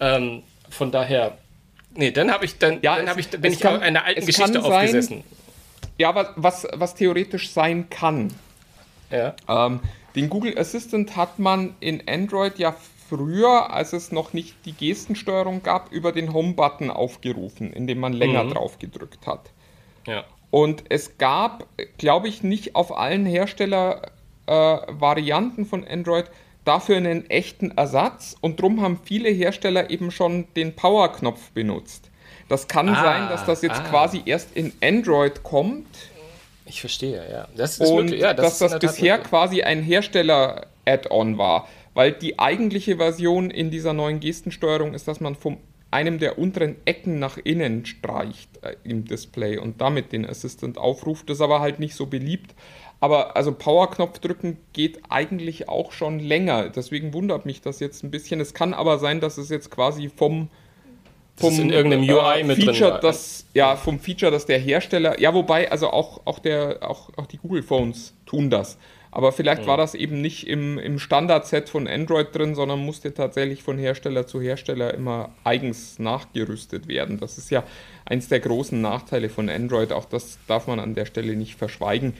[0.00, 1.38] Ähm, von daher,
[1.94, 4.26] nee, dann habe ich dann, Ja, dann habe ich, bin ich kann- einer alten es
[4.26, 5.24] Geschichte sein- aufgesessen.
[5.98, 8.32] Ja, was, was, was theoretisch sein kann.
[9.10, 9.34] Ja.
[9.48, 9.80] Ähm,
[10.14, 12.74] den Google Assistant hat man in Android ja
[13.08, 18.44] früher, als es noch nicht die Gestensteuerung gab, über den Home-Button aufgerufen, indem man länger
[18.44, 18.50] Mhm.
[18.50, 19.50] drauf gedrückt hat.
[20.06, 20.24] Ja.
[20.50, 21.66] Und es gab,
[21.98, 26.26] glaube ich, nicht auf allen Hersteller-Varianten von Android
[26.64, 28.36] dafür einen echten Ersatz.
[28.40, 32.10] Und darum haben viele Hersteller eben schon den Power-Knopf benutzt.
[32.48, 33.88] Das kann Ah, sein, dass das jetzt ah.
[33.88, 35.86] quasi erst in Android kommt
[36.64, 37.48] Ich verstehe, ja.
[37.56, 38.12] Das ist und.
[38.12, 41.68] Ja, dass das der Tat bisher quasi ein Hersteller-Add-on war.
[41.94, 45.56] Weil die eigentliche Version in dieser neuen Gestensteuerung ist, dass man von
[45.90, 51.30] einem der unteren Ecken nach innen streicht äh, im Display und damit den Assistant aufruft.
[51.30, 52.54] Das ist aber halt nicht so beliebt.
[53.00, 56.70] Aber also Power-Knopf drücken geht eigentlich auch schon länger.
[56.70, 58.40] Deswegen wundert mich das jetzt ein bisschen.
[58.40, 60.48] Es kann aber sein, dass es jetzt quasi vom
[61.38, 63.00] Das ist in irgendeinem UI mit drin Feature, war.
[63.00, 67.26] das ja vom Feature, dass der Hersteller, ja wobei also auch auch der auch, auch
[67.26, 68.78] die Google Phones tun das,
[69.10, 69.66] aber vielleicht Mhm.
[69.66, 74.26] war das eben nicht im, im Standardset von Android drin, sondern musste tatsächlich von Hersteller
[74.26, 77.18] zu Hersteller immer eigens nachgerüstet werden.
[77.20, 77.64] Das ist ja
[78.06, 82.14] eins der großen Nachteile von Android, auch das darf man an der Stelle nicht verschweigen,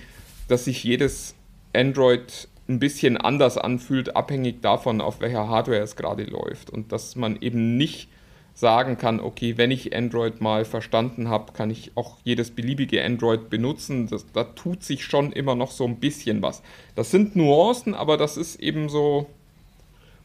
[0.48, 1.34] dass sich jedes
[1.74, 7.14] Android ein bisschen anders anfühlt, abhängig davon, auf welcher Hardware es gerade läuft und dass
[7.14, 8.08] man eben nicht
[8.56, 13.50] sagen kann, okay, wenn ich Android mal verstanden habe, kann ich auch jedes beliebige Android
[13.50, 14.08] benutzen.
[14.08, 16.62] Das, da tut sich schon immer noch so ein bisschen was.
[16.94, 19.26] Das sind Nuancen, aber das ist eben so.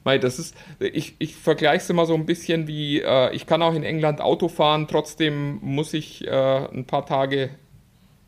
[0.06, 3.62] Mei, das ist, ich, ich vergleiche es immer so ein bisschen wie, äh, ich kann
[3.62, 6.32] auch in England Auto fahren, trotzdem muss ich äh,
[6.74, 7.52] ein paar Tage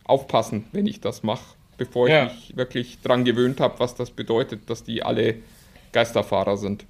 [0.03, 2.25] aufpassen, wenn ich das mache, bevor ich Ja.
[2.25, 5.37] mich wirklich dran gewöhnt habe, was das bedeutet, dass die alle
[5.93, 6.85] Geisterfahrer sind.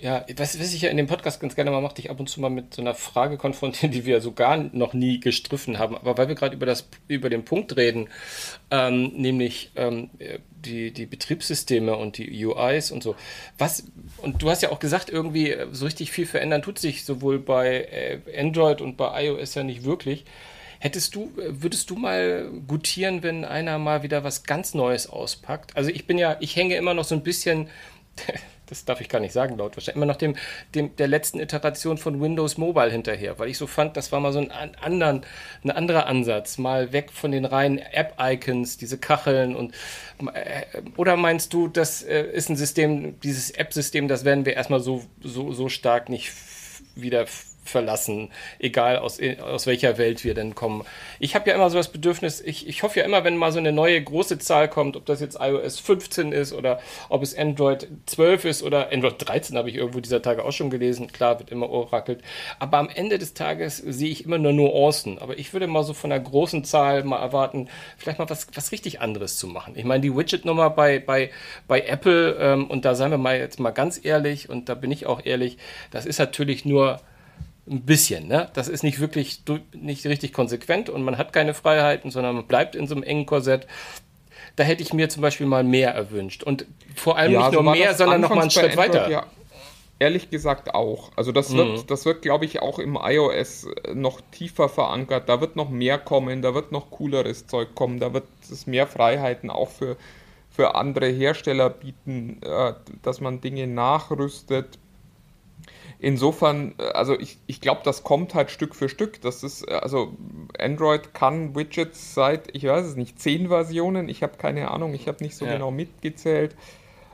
[0.00, 2.28] Ja, was, was ich ja in dem Podcast ganz gerne mal mache, dich ab und
[2.28, 5.96] zu mal mit so einer Frage konfrontieren, die wir so gar noch nie gestriffen haben.
[5.96, 8.08] Aber weil wir gerade über, das, über den Punkt reden,
[8.70, 10.10] ähm, nämlich ähm,
[10.64, 13.16] die, die Betriebssysteme und die UIs und so.
[13.58, 13.84] Was,
[14.18, 17.40] und du hast ja auch gesagt, irgendwie äh, so richtig viel verändern tut sich sowohl
[17.40, 20.24] bei äh, Android und bei iOS ja nicht wirklich.
[20.78, 25.76] Hättest du, äh, würdest du mal gutieren, wenn einer mal wieder was ganz Neues auspackt?
[25.76, 27.68] Also ich bin ja, ich hänge immer noch so ein bisschen,
[28.70, 30.36] das darf ich gar nicht sagen laut wahrscheinlich, immer noch dem,
[30.74, 34.32] dem der letzten Iteration von Windows Mobile hinterher, weil ich so fand, das war mal
[34.32, 35.22] so ein an- anderen,
[35.64, 39.74] ein anderer Ansatz, mal weg von den reinen App-Icons, diese Kacheln und
[40.34, 40.62] äh,
[40.96, 45.04] oder meinst du, das äh, ist ein System, dieses App-System, das werden wir erstmal so,
[45.22, 46.32] so, so stark nicht
[46.94, 47.26] wieder
[47.68, 50.84] verlassen, egal aus, aus welcher Welt wir denn kommen.
[51.18, 53.58] Ich habe ja immer so das Bedürfnis, ich, ich hoffe ja immer, wenn mal so
[53.58, 57.88] eine neue große Zahl kommt, ob das jetzt iOS 15 ist oder ob es Android
[58.06, 61.08] 12 ist oder Android 13 habe ich irgendwo dieser Tage auch schon gelesen.
[61.12, 62.22] Klar, wird immer orakelt.
[62.58, 65.18] Aber am Ende des Tages sehe ich immer nur Nuancen.
[65.18, 68.72] Aber ich würde mal so von einer großen Zahl mal erwarten, vielleicht mal was, was
[68.72, 69.74] richtig anderes zu machen.
[69.76, 71.30] Ich meine, die Widget-Nummer bei, bei,
[71.66, 74.90] bei Apple, ähm, und da seien wir mal jetzt mal ganz ehrlich, und da bin
[74.90, 75.58] ich auch ehrlich,
[75.90, 77.00] das ist natürlich nur
[77.70, 78.50] ein bisschen, ne?
[78.54, 79.42] Das ist nicht wirklich
[79.72, 83.26] nicht richtig konsequent und man hat keine Freiheiten, sondern man bleibt in so einem engen
[83.26, 83.66] Korsett.
[84.56, 86.42] Da hätte ich mir zum Beispiel mal mehr erwünscht.
[86.42, 86.66] Und
[86.96, 89.10] vor allem nicht so nur mehr, sondern noch mal einen Schritt Android weiter.
[89.10, 89.26] Ja,
[89.98, 91.10] ehrlich gesagt auch.
[91.16, 95.28] Also das wird, das wird, glaube ich, auch im iOS noch tiefer verankert.
[95.28, 98.86] Da wird noch mehr kommen, da wird noch cooleres Zeug kommen, da wird es mehr
[98.86, 99.96] Freiheiten auch für,
[100.50, 104.78] für andere Hersteller bieten, äh, dass man Dinge nachrüstet.
[106.00, 109.20] Insofern, äh, also ich, ich glaube, das kommt halt Stück für Stück.
[109.20, 110.12] Das ist, äh, also
[110.58, 114.08] Android kann Widgets seit, ich weiß es nicht, zehn Versionen.
[114.08, 115.54] Ich habe keine Ahnung, ich habe nicht so Ja.
[115.54, 116.56] genau mitgezählt.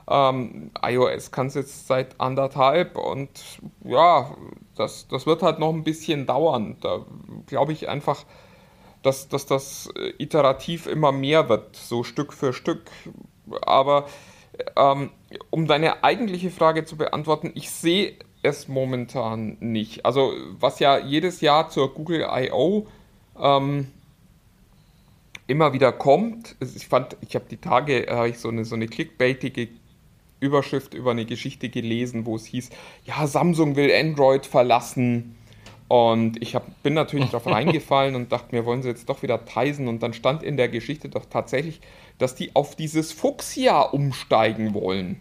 [0.07, 3.31] Ähm, iOS kann es jetzt seit anderthalb und
[3.85, 4.37] ja,
[4.77, 6.77] das, das wird halt noch ein bisschen dauern.
[6.83, 7.07] Da
[7.47, 8.25] glaube ich einfach,
[9.03, 12.83] dass, dass das äh, iterativ immer mehr wird, so Stück für Stück.
[13.63, 14.07] Aber
[14.77, 15.11] ähm,
[15.49, 18.15] um deine eigentliche Frage zu beantworten, ich sehe
[18.45, 20.05] es momentan nicht.
[20.07, 22.87] Also was ja jedes Jahr zur Google I.O.
[23.41, 23.89] Ähm,
[25.47, 26.57] immer wieder kommt.
[26.61, 29.69] Ich fand, ich habe die Tage äh, ich so eine so eine clickbaitige
[30.41, 32.71] Überschrift über eine Geschichte gelesen, wo es hieß,
[33.07, 35.37] ja, Samsung will Android verlassen.
[35.89, 39.45] Und ich hab, bin natürlich darauf reingefallen und dachte mir, wollen sie jetzt doch wieder
[39.45, 39.89] teisen?
[39.89, 41.81] Und dann stand in der Geschichte doch tatsächlich,
[42.19, 45.21] dass die auf dieses Fuchsia umsteigen wollen.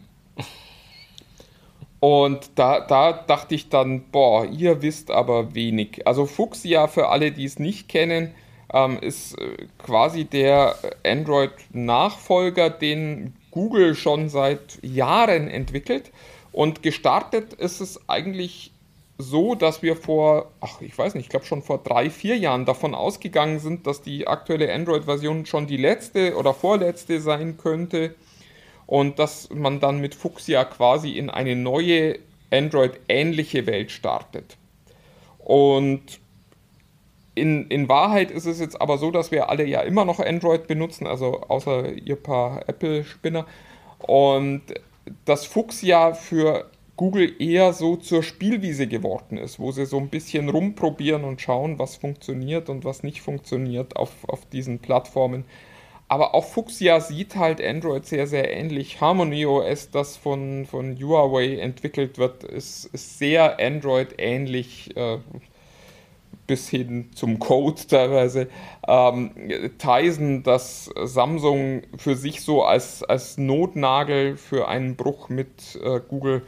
[2.04, 6.06] Und da, da dachte ich dann, boah, ihr wisst aber wenig.
[6.06, 8.36] Also Fuchsia, für alle, die es nicht kennen,
[8.74, 10.76] ähm, ist äh, quasi der
[11.06, 16.12] Android-Nachfolger, den Google schon seit Jahren entwickelt.
[16.52, 18.74] Und gestartet ist es eigentlich
[19.18, 22.66] so, dass wir vor, ach, ich weiß nicht, ich glaube schon vor drei, vier Jahren
[22.66, 28.14] davon ausgegangen sind, dass die aktuelle Android-Version schon die letzte oder vorletzte sein könnte
[28.86, 32.20] und dass man dann mit Fuchsia quasi in eine neue
[32.52, 34.58] Android-ähnliche Welt startet.
[35.40, 36.20] Und
[37.36, 40.68] in, in Wahrheit ist es jetzt aber so, dass wir alle ja immer noch Android
[40.68, 43.46] benutzen, also außer ihr paar Apple-Spinner.
[44.00, 44.62] Und
[45.26, 50.50] das Fuchsia für Google eher so zur Spielwiese geworden ist, wo sie so ein bisschen
[50.50, 55.46] rumprobieren und schauen, was funktioniert und was nicht funktioniert auf, auf diesen Plattformen.
[56.14, 59.02] Aber auch Fuchsia sieht halt Android sehr, sehr ähnlich.
[59.02, 64.96] Harmony OS, das von, von Huawei entwickelt wird, ist, ist sehr Android ähnlich.
[64.96, 65.18] Äh,
[66.46, 68.48] bis hin zum Code teilweise.
[68.88, 69.32] Ähm,
[69.80, 76.44] Tizen, das Samsung für sich so als, als Notnagel für einen Bruch mit äh, Google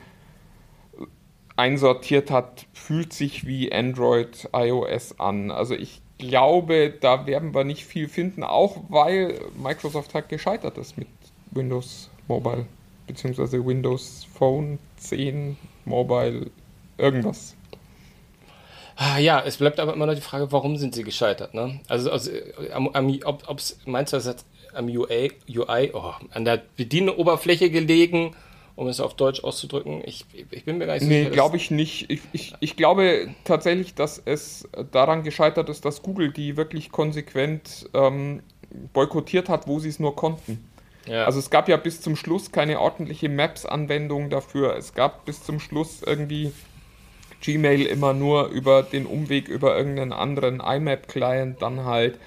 [1.56, 5.50] einsortiert hat, fühlt sich wie Android iOS an.
[5.50, 10.98] Also ich glaube, da werden wir nicht viel finden, auch weil Microsoft halt gescheitert ist
[10.98, 11.08] mit
[11.52, 12.66] Windows Mobile
[13.08, 16.50] beziehungsweise Windows Phone 10 Mobile
[16.98, 17.56] irgendwas.
[18.96, 21.54] Ah, ja, es bleibt aber immer noch die Frage, warum sind sie gescheitert?
[21.54, 21.82] Ne?
[21.88, 22.32] Also, also
[22.74, 27.70] am, am, ob es meinst du, das hat am UI, UI oh, an der Bedienoberfläche
[27.70, 28.36] gelegen
[28.76, 30.02] um es auf Deutsch auszudrücken.
[30.06, 31.24] Ich, ich bin mir gar nicht sicher.
[31.24, 32.10] Nee, glaube ich nicht.
[32.10, 37.90] Ich, ich, ich glaube tatsächlich, dass es daran gescheitert ist, dass Google die wirklich konsequent
[37.94, 38.42] ähm,
[38.94, 40.68] boykottiert hat, wo sie es nur konnten.
[41.08, 41.26] Ja.
[41.26, 44.76] Also es gab ja bis zum Schluss keine ordentliche Maps-Anwendung dafür.
[44.76, 46.52] Es gab bis zum Schluss irgendwie
[47.42, 52.20] Gmail immer nur über den Umweg über irgendeinen anderen IMAP-Client dann halt.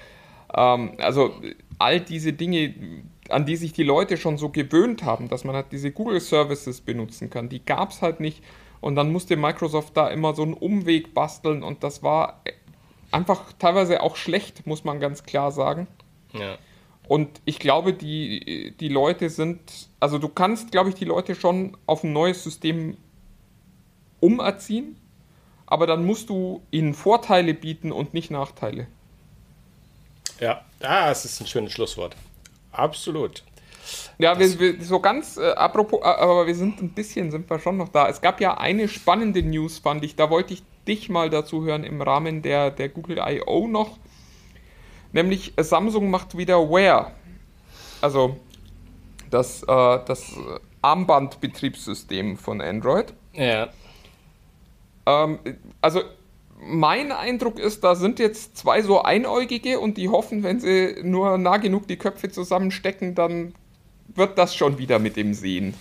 [0.55, 1.33] Ähm, also
[1.77, 2.73] all diese Dinge,
[3.29, 6.81] an die sich die Leute schon so gewöhnt haben, dass man halt diese Google Services
[6.81, 8.43] benutzen kann, die gab es halt nicht.
[8.81, 12.41] Und dann musste Microsoft da immer so einen Umweg basteln und das war
[13.11, 15.87] einfach teilweise auch schlecht, muss man ganz klar sagen.
[16.33, 16.57] Ja.
[17.07, 19.59] Und ich glaube, die, die Leute sind,
[19.99, 22.97] also du kannst, glaube ich, die Leute schon auf ein neues System
[24.19, 24.95] umerziehen,
[25.65, 28.87] aber dann musst du ihnen Vorteile bieten und nicht Nachteile.
[30.39, 32.15] Ja, das ist ein schönes Schlusswort.
[32.71, 33.43] Absolut.
[34.17, 37.59] Ja, wir, wir, so ganz, äh, apropos, äh, aber wir sind ein bisschen, sind wir
[37.59, 38.07] schon noch da.
[38.07, 40.15] Es gab ja eine spannende News, fand ich.
[40.15, 43.67] Da wollte ich dich mal dazu hören im Rahmen der, der Google I.O.
[43.67, 43.97] noch.
[45.11, 47.13] Nämlich äh, Samsung macht wieder Wear.
[48.01, 48.37] Also
[49.29, 49.65] das, äh,
[50.05, 50.33] das
[50.81, 53.13] Armbandbetriebssystem von Android.
[53.33, 53.69] Ja.
[55.05, 55.39] Ähm,
[55.81, 56.01] also
[56.59, 61.37] mein Eindruck ist, da sind jetzt zwei so Einäugige und die hoffen, wenn sie nur
[61.37, 63.53] nah genug die Köpfe zusammenstecken, dann
[64.15, 65.73] wird das schon wieder mit dem Sehen.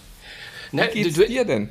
[0.70, 1.70] Wie Na, geht's du, dir denn?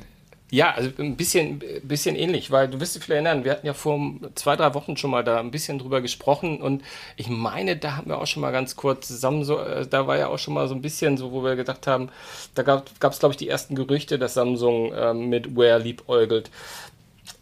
[0.50, 3.74] Ja, also ein bisschen, bisschen ähnlich, weil du wirst dich vielleicht erinnern, wir hatten ja
[3.74, 4.00] vor
[4.34, 6.82] zwei, drei Wochen schon mal da ein bisschen drüber gesprochen und
[7.16, 10.16] ich meine, da haben wir auch schon mal ganz kurz zusammen so, äh, da war
[10.16, 12.08] ja auch schon mal so ein bisschen so, wo wir gedacht haben,
[12.54, 16.50] da gab es, glaube ich, die ersten Gerüchte, dass Samsung ähm, mit Wear liebäugelt.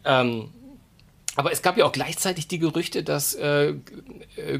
[0.04, 0.50] Ähm,
[1.36, 3.74] aber es gab ja auch gleichzeitig die Gerüchte, dass äh,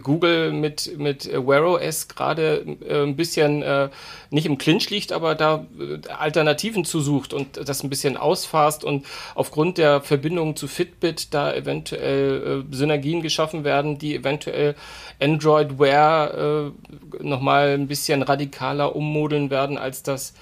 [0.03, 3.89] Google mit, mit Wear OS gerade äh, ein bisschen äh,
[4.31, 9.07] nicht im Clinch liegt, aber da äh, Alternativen zusucht und das ein bisschen ausfasst und
[9.35, 14.75] aufgrund der Verbindung zu Fitbit da eventuell äh, Synergien geschaffen werden, die eventuell
[15.19, 20.35] Android Wear äh, nochmal ein bisschen radikaler ummodeln werden, als das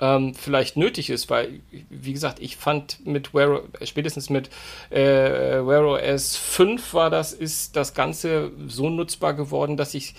[0.00, 4.50] ähm, vielleicht nötig ist, weil, wie gesagt, ich fand mit Wear, spätestens mit
[4.90, 10.14] äh, Wear OS 5 war das, ist das Ganze so nutzbar geworden, dass ich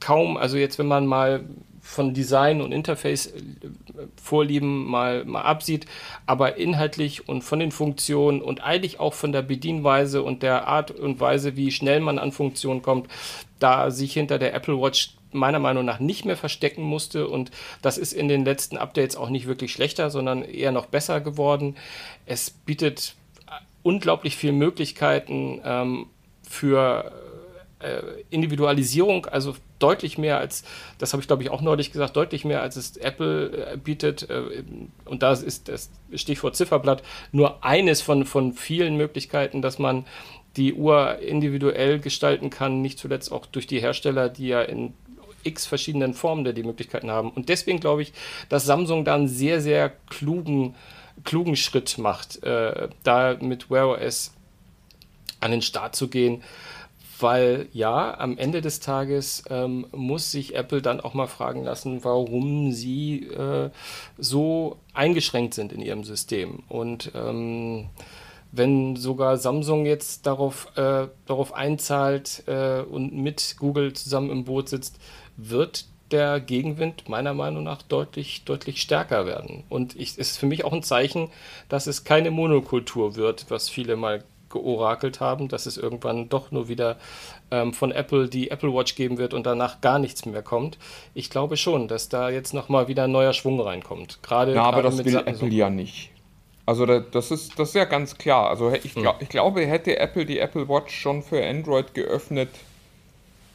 [0.00, 1.44] kaum, also jetzt, wenn man mal
[1.80, 3.40] von Design und Interface äh,
[4.22, 5.86] Vorlieben mal, mal absieht,
[6.26, 10.90] aber inhaltlich und von den Funktionen und eigentlich auch von der Bedienweise und der Art
[10.90, 13.08] und Weise, wie schnell man an Funktionen kommt,
[13.58, 17.28] da sich hinter der Apple Watch meiner Meinung nach nicht mehr verstecken musste.
[17.28, 17.50] Und
[17.82, 21.76] das ist in den letzten Updates auch nicht wirklich schlechter, sondern eher noch besser geworden.
[22.26, 23.14] Es bietet
[23.82, 26.06] unglaublich viele Möglichkeiten ähm,
[26.48, 27.12] für
[27.80, 30.64] äh, Individualisierung, also deutlich mehr als,
[30.98, 34.30] das habe ich glaube ich auch neulich gesagt, deutlich mehr als es Apple äh, bietet.
[34.30, 34.62] Äh,
[35.04, 37.02] und da ist das Stichwort Zifferblatt
[37.32, 40.04] nur eines von, von vielen Möglichkeiten, dass man
[40.56, 44.92] die Uhr individuell gestalten kann, nicht zuletzt auch durch die Hersteller, die ja in
[45.44, 47.30] x verschiedenen Formen der die Möglichkeiten haben.
[47.30, 48.12] Und deswegen glaube ich,
[48.48, 50.74] dass Samsung da einen sehr, sehr klugen,
[51.24, 54.32] klugen Schritt macht, äh, da mit Wear OS
[55.40, 56.42] an den Start zu gehen.
[57.18, 62.02] Weil ja, am Ende des Tages ähm, muss sich Apple dann auch mal fragen lassen,
[62.02, 63.70] warum sie äh,
[64.18, 66.64] so eingeschränkt sind in ihrem System.
[66.68, 67.90] Und ähm,
[68.52, 74.68] wenn sogar Samsung jetzt darauf, äh, darauf einzahlt äh, und mit Google zusammen im Boot
[74.68, 74.98] sitzt,
[75.48, 79.64] wird der Gegenwind meiner Meinung nach deutlich, deutlich stärker werden.
[79.68, 81.30] Und es ist für mich auch ein Zeichen,
[81.68, 86.68] dass es keine Monokultur wird, was viele mal georakelt haben, dass es irgendwann doch nur
[86.68, 86.98] wieder
[87.50, 90.76] ähm, von Apple die Apple Watch geben wird und danach gar nichts mehr kommt.
[91.14, 94.22] Ich glaube schon, dass da jetzt nochmal wieder ein neuer Schwung reinkommt.
[94.22, 96.10] Gerade, ja, aber das will Apple ja nicht.
[96.64, 98.48] Also das ist, das ist ja ganz klar.
[98.48, 102.50] Also ich, glaub, ich glaube, hätte Apple die Apple Watch schon für Android geöffnet,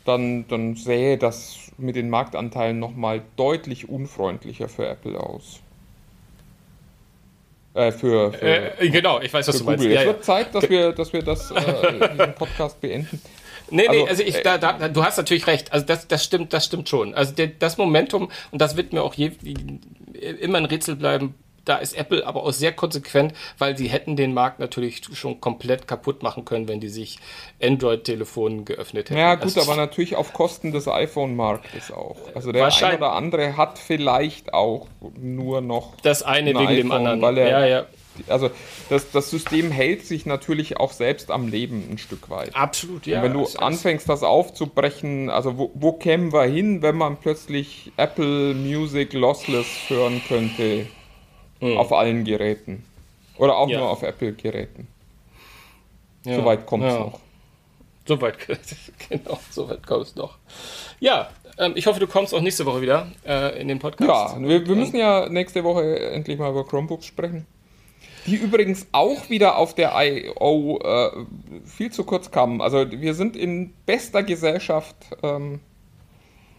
[0.04, 5.62] dann, dann sähe das mit den Marktanteilen nochmal deutlich unfreundlicher für Apple aus.
[7.74, 9.78] Äh, für, für äh, genau, ich weiß, was du Google.
[9.78, 9.94] meinst.
[9.94, 10.24] Ja, es wird ja.
[10.24, 13.22] Zeit, dass wir, dass wir das, äh, diesen Podcast beenden.
[13.70, 15.72] Nee, nee, also, also ich, äh, da, da, du hast natürlich recht.
[15.72, 17.14] Also das, das stimmt, das stimmt schon.
[17.14, 19.32] Also der, das Momentum, und das wird mir auch je,
[20.42, 21.36] immer ein Rätsel bleiben,
[21.68, 25.88] da ist Apple aber auch sehr konsequent, weil sie hätten den Markt natürlich schon komplett
[25.88, 27.20] kaputt machen können, wenn die sich
[27.62, 29.20] Android-Telefonen geöffnet hätten.
[29.20, 32.18] Ja, gut, also, aber natürlich auf Kosten des iPhone-Marktes auch.
[32.34, 34.88] Also der eine oder andere hat vielleicht auch
[35.20, 37.22] nur noch das eine ein wegen iPhone, dem anderen.
[37.22, 37.86] Weil er, ja, ja.
[38.28, 38.50] Also
[38.90, 42.56] das, das System hält sich natürlich auch selbst am Leben ein Stück weit.
[42.56, 43.18] Absolut, ja.
[43.18, 47.18] Und wenn du das anfängst, das aufzubrechen, also wo, wo kämen wir hin, wenn man
[47.18, 50.88] plötzlich Apple Music lossless hören könnte?
[51.60, 51.78] Mhm.
[51.78, 52.84] Auf allen Geräten.
[53.38, 53.80] Oder auch ja.
[53.80, 54.88] nur auf Apple-Geräten.
[56.26, 56.36] Ja.
[56.36, 57.00] Soweit kommt es ja.
[57.00, 57.20] noch.
[58.06, 58.38] Soweit,
[59.10, 60.38] genau, soweit kommt es noch.
[61.00, 64.36] Ja, ähm, ich hoffe, du kommst auch nächste Woche wieder äh, in den Podcast.
[64.36, 67.46] Ja, wir, wir müssen ja nächste Woche endlich mal über Chromebooks sprechen.
[68.26, 70.80] Die übrigens auch wieder auf der I.O.
[70.80, 71.26] Äh,
[71.66, 72.62] viel zu kurz kamen.
[72.62, 74.96] Also wir sind in bester Gesellschaft.
[75.24, 75.62] Ähm,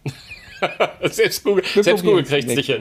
[1.03, 2.79] selbst Google, selbst Google kriegt es sicher.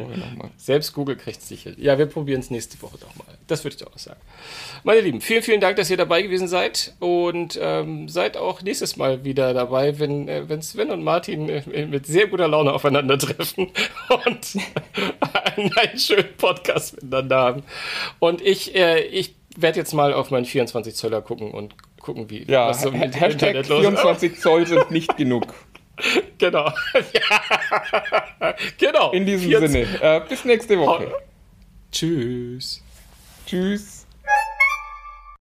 [0.57, 1.72] Selbst Google kriegt es sicher.
[1.76, 3.26] Ja, wir probieren es nächste Woche doch mal.
[3.47, 4.20] Das würde ich auch sagen.
[4.85, 8.97] Meine Lieben, vielen, vielen Dank, dass ihr dabei gewesen seid und ähm, seid auch nächstes
[8.97, 13.68] Mal wieder dabei, wenn, äh, wenn Sven und Martin äh, mit sehr guter Laune aufeinandertreffen
[14.26, 14.59] und
[15.57, 17.62] einen, einen, schönen Podcast miteinander haben.
[18.18, 22.45] Und ich, äh, ich werde jetzt mal auf meinen 24 Zöller gucken und gucken, wie
[22.45, 25.47] ja, was so mit Hashtag Internet los 24 Zoll sind nicht genug.
[26.38, 26.72] Genau.
[26.94, 28.55] ja.
[28.78, 29.12] Genau.
[29.12, 29.68] In diesem 14.
[29.68, 30.03] Sinne.
[30.03, 31.12] Äh, bis nächste Woche.
[31.90, 32.82] Tschüss.
[33.46, 33.97] Tschüss.